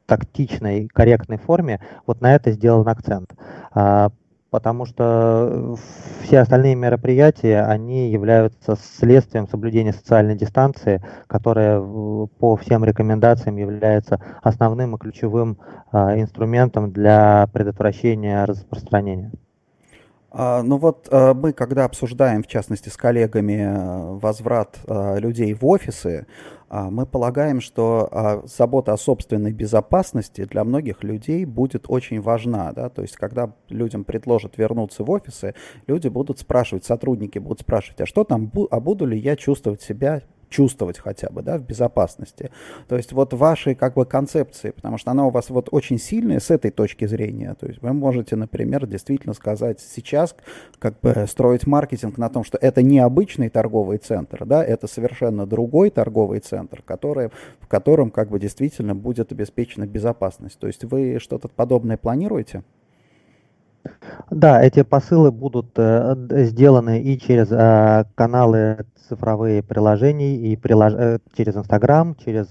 тактичной, 0.06 0.88
корректной 0.88 1.38
форме, 1.38 1.80
вот 2.06 2.20
на 2.20 2.34
это 2.34 2.52
сделан 2.52 2.88
акцент. 2.88 3.34
А, 3.72 4.10
потому 4.50 4.86
что 4.86 5.76
все 6.22 6.38
остальные 6.38 6.76
мероприятия, 6.76 7.62
они 7.62 8.10
являются 8.10 8.76
следствием 8.76 9.48
соблюдения 9.48 9.92
социальной 9.92 10.36
дистанции, 10.36 11.04
которая 11.26 11.80
по 11.80 12.56
всем 12.56 12.84
рекомендациям 12.84 13.56
является 13.56 14.20
основным 14.42 14.94
и 14.94 14.98
ключевым 14.98 15.58
а, 15.92 16.18
инструментом 16.18 16.92
для 16.92 17.48
предотвращения 17.52 18.44
распространения. 18.44 19.32
А, 20.38 20.62
ну 20.62 20.76
вот 20.76 21.08
а, 21.10 21.32
мы, 21.32 21.54
когда 21.54 21.86
обсуждаем, 21.86 22.42
в 22.42 22.46
частности, 22.46 22.90
с 22.90 22.96
коллегами 22.96 23.64
а, 23.66 24.12
возврат 24.12 24.78
людей 24.86 25.54
в 25.54 25.64
офисы, 25.64 26.26
мы 26.70 27.06
полагаем, 27.06 27.60
что 27.60 28.42
забота 28.44 28.92
о 28.92 28.96
собственной 28.96 29.52
безопасности 29.52 30.44
для 30.44 30.64
многих 30.64 31.04
людей 31.04 31.44
будет 31.44 31.86
очень 31.88 32.20
важна. 32.20 32.72
Да? 32.72 32.88
То 32.88 33.02
есть, 33.02 33.16
когда 33.16 33.52
людям 33.68 34.04
предложат 34.04 34.58
вернуться 34.58 35.04
в 35.04 35.10
офисы, 35.10 35.54
люди 35.86 36.08
будут 36.08 36.38
спрашивать, 36.38 36.84
сотрудники 36.84 37.38
будут 37.38 37.60
спрашивать, 37.60 38.00
а 38.00 38.06
что 38.06 38.24
там, 38.24 38.50
а 38.70 38.80
буду 38.80 39.06
ли 39.06 39.18
я 39.18 39.36
чувствовать 39.36 39.82
себя 39.82 40.22
чувствовать 40.48 40.98
хотя 40.98 41.28
бы, 41.30 41.42
да, 41.42 41.58
в 41.58 41.62
безопасности. 41.62 42.50
То 42.88 42.96
есть 42.96 43.12
вот 43.12 43.32
вашей 43.32 43.74
как 43.74 43.94
бы 43.94 44.04
концепции, 44.04 44.70
потому 44.70 44.98
что 44.98 45.10
она 45.10 45.26
у 45.26 45.30
вас 45.30 45.50
вот 45.50 45.68
очень 45.72 45.98
сильная 45.98 46.40
с 46.40 46.50
этой 46.50 46.70
точки 46.70 47.06
зрения. 47.06 47.54
То 47.58 47.66
есть 47.66 47.82
вы 47.82 47.92
можете, 47.92 48.36
например, 48.36 48.86
действительно 48.86 49.34
сказать 49.34 49.80
сейчас, 49.80 50.36
как 50.78 51.00
бы 51.00 51.26
строить 51.28 51.66
маркетинг 51.66 52.18
на 52.18 52.28
том, 52.28 52.44
что 52.44 52.58
это 52.58 52.82
не 52.82 52.98
обычный 52.98 53.48
торговый 53.48 53.98
центр, 53.98 54.44
да, 54.44 54.64
это 54.64 54.86
совершенно 54.86 55.46
другой 55.46 55.90
торговый 55.90 56.40
центр, 56.40 56.82
который, 56.82 57.30
в 57.60 57.66
котором 57.66 58.10
как 58.10 58.30
бы 58.30 58.38
действительно 58.38 58.94
будет 58.94 59.32
обеспечена 59.32 59.86
безопасность. 59.86 60.58
То 60.58 60.66
есть 60.66 60.84
вы 60.84 61.18
что-то 61.20 61.48
подобное 61.48 61.96
планируете? 61.96 62.62
Да, 64.30 64.62
эти 64.62 64.82
посылы 64.82 65.30
будут 65.30 65.70
э, 65.76 66.14
сделаны 66.44 67.00
и 67.00 67.18
через 67.18 67.48
э, 67.50 68.04
каналы 68.14 68.84
цифровые 69.08 69.62
приложений 69.62 70.52
и 70.52 70.56
прилож... 70.56 70.92
Э, 70.94 71.18
через 71.36 71.56
Инстаграм, 71.56 72.16
через 72.16 72.48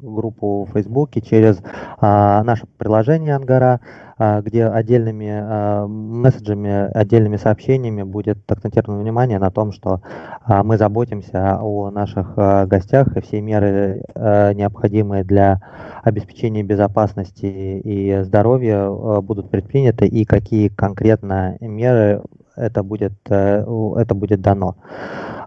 группу 0.00 0.64
в 0.64 0.72
Фейсбуке, 0.72 1.20
через 1.20 1.60
а, 2.00 2.42
наше 2.44 2.66
приложение 2.76 3.34
Ангара, 3.34 3.80
а, 4.18 4.40
где 4.42 4.66
отдельными 4.66 5.28
а, 5.30 5.86
месседжами, 5.86 6.90
отдельными 6.92 7.36
сообщениями 7.36 8.02
будет 8.02 8.38
акцентировано 8.50 9.00
внимание 9.00 9.38
на 9.38 9.50
том, 9.50 9.72
что 9.72 10.02
мы 10.46 10.78
заботимся 10.78 11.58
о 11.60 11.90
наших 11.90 12.34
гостях 12.68 13.16
и 13.16 13.20
все 13.20 13.40
меры, 13.40 14.02
необходимые 14.14 15.24
для 15.24 15.60
обеспечения 16.02 16.62
безопасности 16.62 17.46
и 17.46 18.22
здоровья, 18.22 18.88
будут 19.20 19.50
предприняты 19.50 20.06
и 20.06 20.24
какие 20.24 20.68
конкретно 20.68 21.56
меры 21.60 22.22
это 22.56 22.82
будет, 22.82 23.14
это 23.28 24.14
будет 24.14 24.40
дано. 24.40 24.76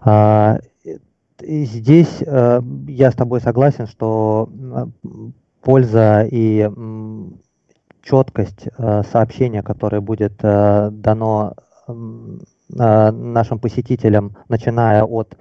А, 0.04 0.58
здесь 1.40 2.22
э, 2.24 2.60
я 2.88 3.10
с 3.10 3.14
тобой 3.14 3.40
согласен, 3.40 3.86
что 3.86 4.48
польза 5.60 6.26
и 6.30 6.68
четкость 8.02 8.66
э, 8.66 9.02
сообщения, 9.10 9.62
которое 9.62 10.00
будет 10.00 10.34
э, 10.42 10.90
дано 10.92 11.54
нашим 12.68 13.58
посетителям, 13.58 14.36
начиная 14.48 15.04
от 15.04 15.36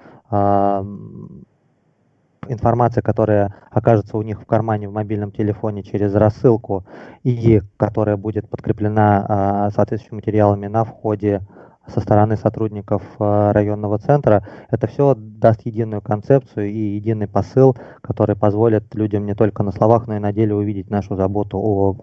информации, 2.48 3.02
которая 3.02 3.54
окажется 3.70 4.18
у 4.18 4.22
них 4.22 4.42
в 4.42 4.46
кармане 4.46 4.90
в 4.90 4.94
мобильном 4.94 5.32
телефоне 5.32 5.84
через 5.84 6.14
рассылку 6.16 6.86
и 7.24 7.62
которая 7.78 8.18
будет 8.18 8.50
подкреплена 8.50 9.70
соответствующими 9.76 10.18
материалами 10.18 10.68
на 10.68 10.84
входе 10.84 11.42
со 11.88 12.00
стороны 12.00 12.38
сотрудников 12.38 13.04
э, 13.20 13.52
районного 13.52 13.98
центра, 13.98 14.48
это 14.70 14.88
все 14.88 15.16
даст 15.16 15.66
единую 15.66 16.02
концепцию 16.02 16.70
и 16.70 16.78
единый 16.78 17.28
посыл, 17.28 17.76
который 18.02 18.36
позволит 18.36 18.94
людям 18.96 19.26
не 19.26 19.36
только 19.36 19.64
на 19.64 19.72
словах, 19.72 20.08
но 20.08 20.16
и 20.16 20.20
на 20.20 20.32
деле 20.32 20.54
увидеть 20.54 20.90
нашу 20.90 21.16
заботу 21.16 21.58
о, 21.58 21.98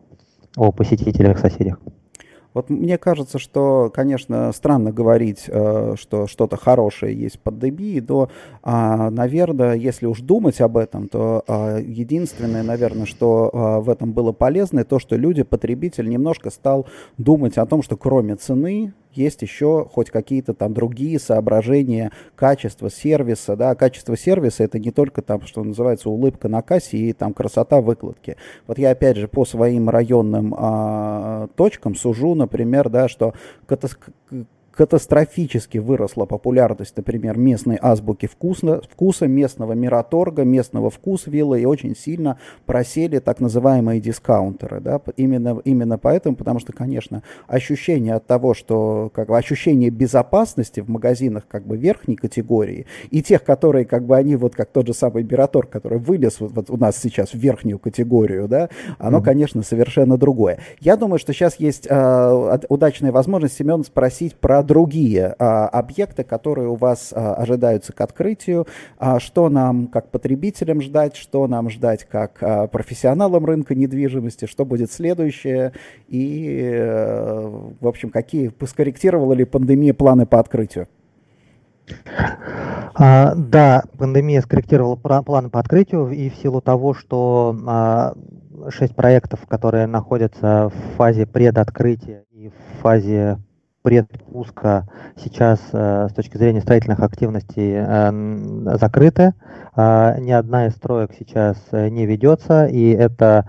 о 0.56 0.72
посетителях, 0.72 1.38
соседях. 1.38 1.78
Вот 2.54 2.70
мне 2.70 2.98
кажется, 2.98 3.38
что, 3.38 3.90
конечно, 3.94 4.52
странно 4.52 4.90
говорить, 4.90 5.44
э, 5.46 5.94
что 5.98 6.26
что-то 6.26 6.56
хорошее 6.56 7.18
есть 7.18 7.36
в 7.36 7.40
пандемии, 7.40 8.02
но, 8.06 8.30
а, 8.62 9.10
наверное, 9.10 9.74
если 9.74 10.06
уж 10.06 10.20
думать 10.20 10.60
об 10.60 10.76
этом, 10.76 11.08
то 11.08 11.44
а, 11.46 11.78
единственное, 11.78 12.62
наверное, 12.62 13.06
что 13.06 13.50
а, 13.52 13.80
в 13.80 13.90
этом 13.90 14.12
было 14.12 14.32
полезно, 14.32 14.84
то, 14.84 14.98
что 14.98 15.16
люди, 15.16 15.42
потребитель 15.42 16.08
немножко 16.08 16.50
стал 16.50 16.86
думать 17.18 17.58
о 17.58 17.66
том, 17.66 17.82
что 17.82 17.96
кроме 17.96 18.36
цены 18.36 18.94
есть 19.18 19.42
еще 19.42 19.86
хоть 19.90 20.10
какие-то 20.10 20.54
там 20.54 20.72
другие 20.72 21.18
соображения 21.18 22.12
качества 22.36 22.90
сервиса, 22.90 23.56
да, 23.56 23.74
качество 23.74 24.16
сервиса 24.16 24.64
это 24.64 24.78
не 24.78 24.90
только 24.90 25.20
там, 25.22 25.42
что 25.42 25.62
называется, 25.62 26.08
улыбка 26.08 26.48
на 26.48 26.62
кассе 26.62 26.96
и 26.96 27.12
там 27.12 27.34
красота 27.34 27.80
выкладки. 27.80 28.36
Вот 28.66 28.78
я 28.78 28.90
опять 28.90 29.16
же 29.16 29.28
по 29.28 29.44
своим 29.44 29.90
районным 29.90 30.54
а, 30.56 31.48
точкам 31.56 31.94
сужу, 31.94 32.34
например, 32.34 32.88
да, 32.88 33.08
что 33.08 33.34
катастроф 33.66 34.14
катастрофически 34.78 35.78
выросла 35.78 36.24
популярность, 36.24 36.96
например, 36.96 37.36
местной 37.36 37.80
азбуки 37.82 38.26
вкуса, 38.26 38.80
вкуса 38.88 39.26
местного 39.26 39.72
мираторга, 39.72 40.44
местного 40.44 40.88
вкусвилла, 40.88 41.56
и 41.56 41.64
очень 41.64 41.96
сильно 41.96 42.38
просели 42.64 43.18
так 43.18 43.40
называемые 43.40 44.00
дискаунтеры. 44.00 44.78
Да? 44.80 45.00
Именно, 45.16 45.60
именно 45.64 45.98
поэтому, 45.98 46.36
потому 46.36 46.60
что, 46.60 46.72
конечно, 46.72 47.24
ощущение 47.48 48.14
от 48.14 48.28
того, 48.28 48.54
что 48.54 49.10
как 49.12 49.26
бы, 49.26 49.36
ощущение 49.36 49.90
безопасности 49.90 50.78
в 50.78 50.88
магазинах 50.88 51.48
как 51.48 51.66
бы 51.66 51.76
верхней 51.76 52.14
категории 52.14 52.86
и 53.10 53.20
тех, 53.20 53.42
которые 53.42 53.84
как 53.84 54.04
бы 54.04 54.16
они 54.16 54.36
вот 54.36 54.54
как 54.54 54.70
тот 54.70 54.86
же 54.86 54.94
самый 54.94 55.24
мираторг, 55.24 55.70
который 55.70 55.98
вылез 55.98 56.38
вот, 56.38 56.52
вот 56.52 56.70
у 56.70 56.76
нас 56.76 56.96
сейчас 56.96 57.30
в 57.30 57.34
верхнюю 57.34 57.80
категорию, 57.80 58.46
да, 58.46 58.68
оно, 58.98 59.18
mm-hmm. 59.18 59.24
конечно, 59.24 59.62
совершенно 59.64 60.16
другое. 60.16 60.60
Я 60.78 60.96
думаю, 60.96 61.18
что 61.18 61.32
сейчас 61.32 61.56
есть 61.56 61.88
э, 61.90 62.58
удачная 62.68 63.10
возможность, 63.10 63.56
Семен, 63.56 63.82
спросить 63.82 64.36
про 64.36 64.62
другие 64.68 65.34
а, 65.38 65.66
объекты, 65.66 66.22
которые 66.22 66.68
у 66.68 66.76
вас 66.76 67.12
а, 67.12 67.34
ожидаются 67.34 67.92
к 67.92 68.00
открытию, 68.00 68.68
а, 68.98 69.18
что 69.18 69.48
нам 69.48 69.88
как 69.88 70.10
потребителям 70.10 70.80
ждать, 70.80 71.16
что 71.16 71.48
нам 71.48 71.70
ждать 71.70 72.04
как 72.04 72.40
а, 72.40 72.68
профессионалам 72.68 73.44
рынка 73.44 73.74
недвижимости, 73.74 74.46
что 74.46 74.64
будет 74.64 74.92
следующее 74.92 75.72
и, 76.06 76.70
а, 76.72 77.72
в 77.80 77.86
общем, 77.88 78.10
какие 78.10 78.52
скорректировала 78.66 79.32
ли 79.32 79.44
пандемия 79.44 79.94
планы 79.94 80.26
по 80.26 80.38
открытию? 80.38 80.86
А, 82.94 83.34
да, 83.34 83.84
пандемия 83.96 84.42
скорректировала 84.42 84.96
планы 84.96 85.50
по 85.50 85.60
открытию 85.60 86.10
и 86.10 86.28
в 86.30 86.36
силу 86.36 86.60
того, 86.60 86.94
что 86.94 87.56
а, 87.66 88.14
проектов, 88.94 89.40
которые 89.48 89.86
находятся 89.86 90.70
в 90.74 90.96
фазе 90.96 91.26
предоткрытия 91.26 92.24
и 92.32 92.48
в 92.48 92.82
фазе 92.82 93.38
предпуска 93.82 94.86
сейчас 95.16 95.60
э, 95.72 96.08
с 96.10 96.14
точки 96.14 96.36
зрения 96.36 96.60
строительных 96.60 97.00
активностей 97.00 97.74
э, 97.76 98.76
закрыты. 98.78 99.34
Э, 99.76 100.18
ни 100.20 100.30
одна 100.30 100.66
из 100.66 100.72
строек 100.74 101.12
сейчас 101.18 101.56
не 101.72 102.06
ведется, 102.06 102.66
и 102.66 102.90
это 102.90 103.48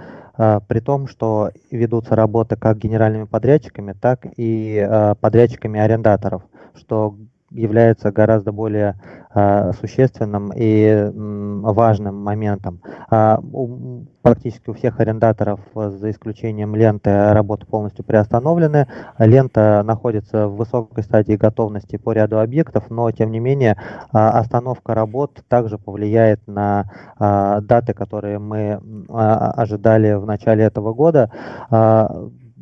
при 0.69 0.79
том, 0.79 1.09
что 1.09 1.51
ведутся 1.69 2.15
работы 2.15 2.55
как 2.55 2.77
генеральными 2.77 3.25
подрядчиками, 3.25 3.91
так 3.91 4.25
и 4.37 4.87
подрядчиками 5.19 5.81
арендаторов, 5.81 6.43
что 6.77 7.17
является 7.51 8.11
гораздо 8.11 8.51
более 8.51 8.95
э, 9.33 9.71
существенным 9.79 10.51
и 10.55 10.83
э, 10.83 11.11
важным 11.13 12.15
моментом. 12.15 12.81
Э, 13.11 13.37
у, 13.41 14.05
практически 14.21 14.69
у 14.69 14.73
всех 14.73 14.99
арендаторов, 14.99 15.59
за 15.73 16.11
исключением 16.11 16.75
ленты, 16.75 17.33
работы 17.33 17.65
полностью 17.65 18.05
приостановлены. 18.05 18.87
Лента 19.17 19.81
находится 19.83 20.47
в 20.47 20.57
высокой 20.57 21.03
стадии 21.03 21.33
готовности 21.33 21.97
по 21.97 22.11
ряду 22.11 22.39
объектов, 22.39 22.85
но 22.89 23.09
тем 23.11 23.31
не 23.31 23.39
менее 23.39 23.77
э, 23.77 24.17
остановка 24.17 24.93
работ 24.93 25.43
также 25.47 25.77
повлияет 25.77 26.41
на 26.47 26.85
э, 27.19 27.61
даты, 27.61 27.93
которые 27.93 28.39
мы 28.39 28.57
э, 28.59 28.79
ожидали 29.09 30.13
в 30.13 30.25
начале 30.25 30.63
этого 30.63 30.93
года. 30.93 31.31
Э, 31.71 32.07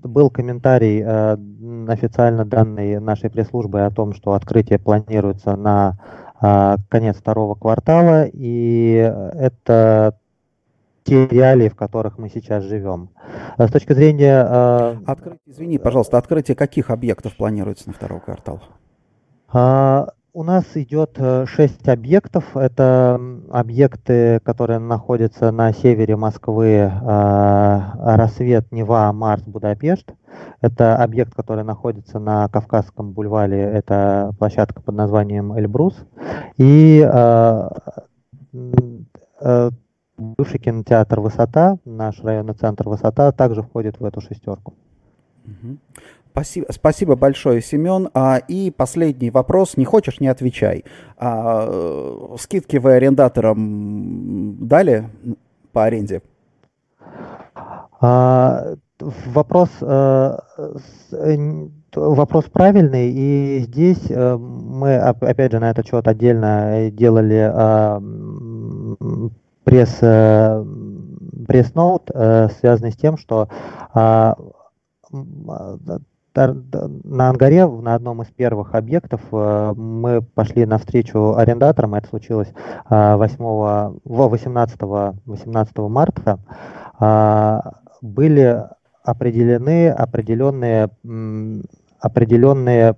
был 0.03 0.29
комментарий 0.29 1.01
э, 1.03 1.37
официально 1.93 2.45
данный 2.45 2.99
нашей 2.99 3.29
пресс-службой 3.29 3.85
о 3.85 3.91
том, 3.91 4.13
что 4.13 4.33
открытие 4.33 4.79
планируется 4.79 5.55
на 5.55 5.97
э, 6.41 6.75
конец 6.89 7.17
второго 7.17 7.55
квартала, 7.55 8.25
и 8.25 8.93
это 8.93 10.17
те 11.03 11.25
реалии, 11.27 11.69
в 11.69 11.75
которых 11.75 12.17
мы 12.17 12.29
сейчас 12.29 12.63
живем. 12.63 13.09
С 13.57 13.71
точки 13.71 13.93
зрения... 13.93 14.45
Э, 14.47 14.97
Открытие, 15.05 15.39
извини, 15.45 15.77
пожалуйста, 15.77 16.17
открытие 16.17 16.55
каких 16.55 16.89
объектов 16.89 17.35
планируется 17.35 17.87
на 17.87 17.93
второй 17.93 18.19
квартал? 18.19 18.61
У 20.37 20.43
нас 20.43 20.65
идет 20.75 21.13
э, 21.17 21.47
шесть 21.47 21.89
объектов. 21.89 22.55
Это 22.55 23.19
объекты, 23.49 24.39
которые 24.41 24.77
находятся 24.77 25.51
на 25.51 25.73
севере 25.73 26.15
Москвы, 26.15 26.73
э, 26.73 26.91
Рассвет, 27.01 28.71
Нева, 28.71 29.11
Марс, 29.13 29.41
Будапешт. 29.47 30.13
Это 30.61 30.95
объект, 30.97 31.33
который 31.33 31.63
находится 31.63 32.19
на 32.19 32.47
Кавказском 32.49 33.13
бульваре. 33.13 33.63
Это 33.63 34.31
площадка 34.37 34.79
под 34.79 34.93
названием 34.93 35.57
Эльбрус. 35.57 35.95
И 36.57 37.03
э, 37.03 37.69
бывший 40.19 40.59
кинотеатр 40.59 41.19
«Высота», 41.19 41.79
наш 41.83 42.23
районный 42.23 42.53
центр 42.53 42.87
«Высота» 42.87 43.31
также 43.31 43.63
входит 43.63 43.99
в 43.99 44.05
эту 44.05 44.21
шестерку. 44.21 44.75
Спасибо, 46.31 46.67
спасибо 46.69 47.15
большое, 47.15 47.61
Семен. 47.61 48.09
А, 48.13 48.37
и 48.37 48.69
последний 48.69 49.31
вопрос. 49.31 49.75
Не 49.75 49.85
хочешь, 49.85 50.19
не 50.19 50.27
отвечай. 50.27 50.85
А, 51.17 52.35
скидки 52.39 52.77
вы 52.77 52.93
арендаторам 52.93 54.67
дали 54.67 55.09
по 55.71 55.85
аренде? 55.85 56.21
А, 57.99 58.75
вопрос, 58.99 59.69
э, 59.81 60.37
вопрос 61.95 62.45
правильный, 62.45 63.11
и 63.11 63.59
здесь 63.61 64.05
э, 64.09 64.37
мы, 64.37 64.97
опять 64.97 65.51
же, 65.51 65.59
на 65.59 65.71
этот 65.71 65.87
счет 65.87 66.07
отдельно 66.07 66.91
делали 66.91 67.51
пресс, 69.63 69.97
э, 70.01 70.63
пресс-ноут, 71.47 72.11
связанный 72.59 72.91
с 72.91 72.97
тем, 72.97 73.17
что 73.17 73.49
на 76.37 77.29
Ангаре, 77.29 77.65
на 77.67 77.95
одном 77.95 78.21
из 78.21 78.27
первых 78.27 78.75
объектов, 78.75 79.21
э, 79.31 79.73
мы 79.75 80.21
пошли 80.21 80.65
навстречу 80.65 81.35
арендаторам, 81.35 81.95
это 81.95 82.07
случилось 82.07 82.53
8, 82.89 83.99
18, 84.03 84.81
18 85.25 85.77
марта, 85.89 86.39
а, 86.99 87.73
были 88.01 88.65
определены 89.03 89.89
определенные, 89.89 90.89
определенные 91.99 92.95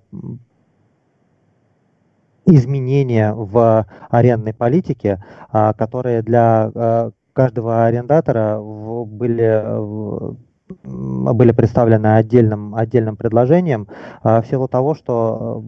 изменения 2.45 3.34
в 3.34 3.86
арендной 4.10 4.53
политике, 4.53 5.24
которые 5.51 6.24
для 6.24 6.72
э, 6.74 7.12
каждого 7.34 7.86
арендатора 7.86 8.60
были 8.60 10.47
были 10.84 11.52
представлены 11.52 12.16
отдельным, 12.16 12.76
отдельным 12.76 13.18
предложением 13.18 13.88
а, 14.22 14.42
в 14.42 14.48
силу 14.48 14.68
того, 14.68 14.96
что, 14.96 15.64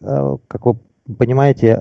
э, 0.00 0.36
как 0.48 0.66
вы 0.66 0.78
понимаете, 1.18 1.78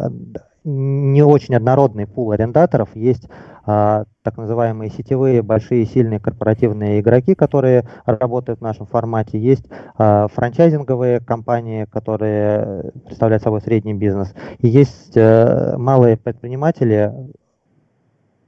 не 0.64 1.24
очень 1.24 1.56
однородный 1.56 2.06
пул 2.06 2.32
арендаторов. 2.32 2.90
Есть 2.96 3.28
а, 3.66 4.06
так 4.24 4.38
называемые 4.38 4.92
сетевые, 4.92 5.42
большие, 5.42 5.86
сильные 5.86 6.20
корпоративные 6.20 7.00
игроки, 7.00 7.36
которые 7.36 7.88
работают 8.06 8.60
в 8.60 8.64
нашем 8.64 8.86
формате. 8.86 9.40
Есть 9.40 9.66
а, 9.98 10.28
франчайзинговые 10.28 11.20
компании, 11.22 11.86
которые 11.86 12.92
представляют 13.06 13.44
собой 13.44 13.62
средний 13.62 13.94
бизнес. 13.94 14.34
И 14.60 14.68
есть 14.68 15.14
а, 15.16 15.76
малые 15.78 16.18
предприниматели, 16.18 17.14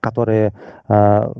которые 0.01 0.53
э, 0.89 1.31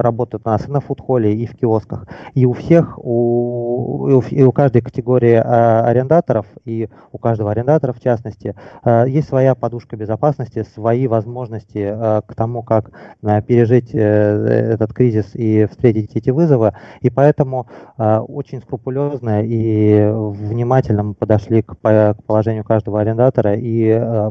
работают 0.00 0.42
у 0.44 0.48
нас 0.50 0.68
и 0.68 0.70
на 0.70 0.80
фудхолле, 0.80 1.34
и 1.34 1.46
в 1.46 1.56
киосках. 1.56 2.06
И 2.34 2.44
у 2.44 2.52
всех, 2.52 2.98
у, 2.98 4.20
и 4.30 4.42
у 4.42 4.52
каждой 4.52 4.82
категории 4.82 5.34
э, 5.34 5.40
арендаторов, 5.40 6.46
и 6.64 6.88
у 7.12 7.18
каждого 7.18 7.52
арендатора 7.52 7.92
в 7.92 8.00
частности, 8.00 8.54
э, 8.84 9.04
есть 9.08 9.28
своя 9.28 9.54
подушка 9.54 9.96
безопасности, 9.96 10.66
свои 10.74 11.06
возможности 11.06 11.78
э, 11.78 12.22
к 12.26 12.34
тому, 12.34 12.62
как 12.62 12.90
э, 13.22 13.40
пережить 13.42 13.94
э, 13.94 13.98
этот 13.98 14.92
кризис 14.92 15.34
и 15.34 15.66
встретить 15.66 16.16
эти 16.16 16.30
вызовы. 16.30 16.74
И 17.00 17.10
поэтому 17.10 17.68
э, 17.96 18.18
очень 18.18 18.60
скрупулезно 18.60 19.42
и 19.44 20.10
внимательно 20.12 21.04
мы 21.04 21.14
подошли 21.14 21.62
к, 21.62 21.76
к 21.80 22.16
положению 22.26 22.64
каждого 22.64 23.00
арендатора 23.00 23.54
и 23.54 23.86
э, 23.88 24.30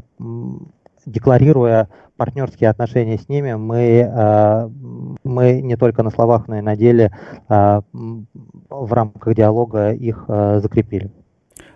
декларируя 1.06 1.88
партнерские 2.22 2.70
отношения 2.70 3.18
с 3.18 3.28
ними, 3.30 3.56
мы, 3.56 4.08
э, 4.08 4.70
мы 5.24 5.60
не 5.60 5.76
только 5.76 6.04
на 6.04 6.12
словах, 6.12 6.48
но 6.48 6.60
и 6.60 6.62
на 6.62 6.76
деле 6.76 7.12
э, 7.50 7.82
в 8.70 8.94
рамках 8.94 9.34
диалога 9.34 9.92
их 9.92 10.26
э, 10.28 10.60
закрепили. 10.62 11.10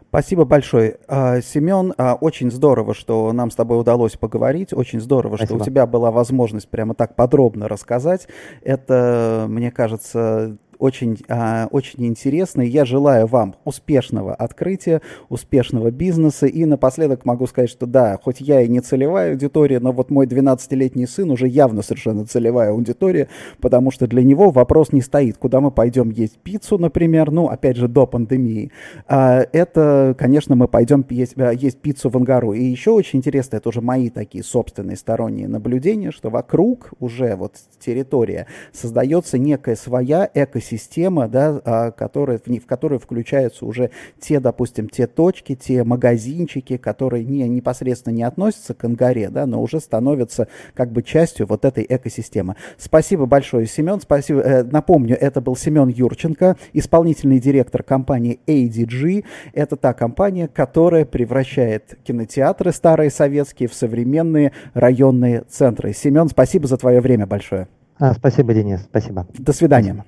Спасибо 0.09 0.45
большое. 0.45 0.97
Семен, 1.09 1.93
очень 2.21 2.49
здорово, 2.49 2.93
что 2.93 3.33
нам 3.33 3.49
с 3.51 3.55
тобой 3.55 3.77
удалось 3.81 4.15
поговорить. 4.15 4.71
Очень 4.71 5.01
здорово, 5.01 5.35
Спасибо. 5.35 5.57
что 5.57 5.63
у 5.63 5.65
тебя 5.65 5.85
была 5.87 6.09
возможность 6.11 6.69
прямо 6.69 6.93
так 6.93 7.15
подробно 7.15 7.67
рассказать. 7.67 8.27
Это, 8.61 9.45
мне 9.49 9.71
кажется, 9.71 10.57
очень, 10.79 11.17
а, 11.27 11.67
очень 11.71 12.05
интересно. 12.05 12.61
Я 12.61 12.85
желаю 12.85 13.27
вам 13.27 13.55
успешного 13.63 14.33
открытия, 14.33 15.01
успешного 15.29 15.91
бизнеса. 15.91 16.47
И 16.47 16.65
напоследок 16.65 17.25
могу 17.25 17.47
сказать, 17.47 17.69
что 17.69 17.85
да, 17.85 18.17
хоть 18.21 18.41
я 18.41 18.61
и 18.61 18.67
не 18.67 18.81
целевая 18.81 19.31
аудитория, 19.31 19.79
но 19.79 19.91
вот 19.91 20.09
мой 20.09 20.25
12-летний 20.25 21.07
сын 21.07 21.29
уже 21.31 21.47
явно 21.47 21.81
совершенно 21.81 22.25
целевая 22.25 22.71
аудитория, 22.71 23.27
потому 23.59 23.91
что 23.91 24.07
для 24.07 24.23
него 24.23 24.51
вопрос 24.51 24.91
не 24.91 25.01
стоит, 25.01 25.37
куда 25.37 25.61
мы 25.61 25.71
пойдем 25.71 26.09
есть 26.09 26.37
пиццу, 26.39 26.77
например, 26.77 27.31
ну, 27.31 27.47
опять 27.47 27.77
же, 27.77 27.87
до 27.87 28.05
пандемии. 28.05 28.71
А, 29.07 29.45
это, 29.51 30.15
конечно, 30.17 30.55
мы 30.55 30.67
пойдем 30.67 31.05
есть, 31.09 31.37
а, 31.37 31.51
есть 31.51 31.79
пиццу 31.79 32.09
в 32.09 32.17
Ангару. 32.17 32.53
И 32.53 32.63
еще 32.63 32.91
очень 32.91 33.19
интересно, 33.19 33.57
это 33.57 33.69
уже 33.69 33.81
мои 33.81 34.09
такие 34.09 34.43
собственные 34.43 34.97
сторонние 34.97 35.47
наблюдения, 35.47 36.11
что 36.11 36.29
вокруг 36.29 36.91
уже 36.99 37.35
вот 37.35 37.53
территория 37.79 38.47
создается 38.71 39.37
некая 39.37 39.75
своя 39.75 40.29
экосистема, 40.33 40.74
система, 40.77 41.27
да, 41.27 41.61
а, 41.63 41.91
которая, 41.91 42.39
в, 42.39 42.65
которую 42.65 42.99
включаются 42.99 43.65
уже 43.65 43.91
те, 44.19 44.39
допустим, 44.39 44.89
те 44.89 45.07
точки, 45.07 45.55
те 45.55 45.83
магазинчики, 45.83 46.77
которые 46.77 47.23
не, 47.23 47.47
непосредственно 47.47 48.13
не 48.13 48.23
относятся 48.23 48.73
к 48.73 48.83
ангаре, 48.83 49.29
да, 49.29 49.45
но 49.45 49.61
уже 49.61 49.79
становятся 49.79 50.47
как 50.73 50.91
бы 50.91 51.01
частью 51.01 51.47
вот 51.47 51.65
этой 51.65 51.85
экосистемы. 51.87 52.55
Спасибо 52.77 53.25
большое, 53.25 53.65
Семен. 53.67 54.01
Спасибо. 54.01 54.41
Э, 54.41 54.63
напомню, 54.63 55.17
это 55.19 55.41
был 55.41 55.55
Семен 55.55 55.87
Юрченко, 55.87 56.57
исполнительный 56.73 57.39
директор 57.39 57.83
компании 57.83 58.39
ADG. 58.47 59.23
Это 59.53 59.75
та 59.75 59.93
компания, 59.93 60.47
которая 60.47 61.05
превращает 61.05 61.97
кинотеатры 62.03 62.71
старые 62.71 63.09
советские 63.09 63.69
в 63.69 63.73
современные 63.73 64.51
районные 64.73 65.43
центры. 65.49 65.93
Семен, 65.93 66.27
спасибо 66.29 66.67
за 66.67 66.77
твое 66.77 66.99
время 67.01 67.25
большое. 67.25 67.67
А, 67.97 68.13
спасибо, 68.13 68.53
Денис. 68.53 68.81
Спасибо. 68.81 69.25
До 69.33 69.53
свидания. 69.53 70.05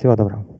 Всего 0.00 0.16
доброго. 0.16 0.59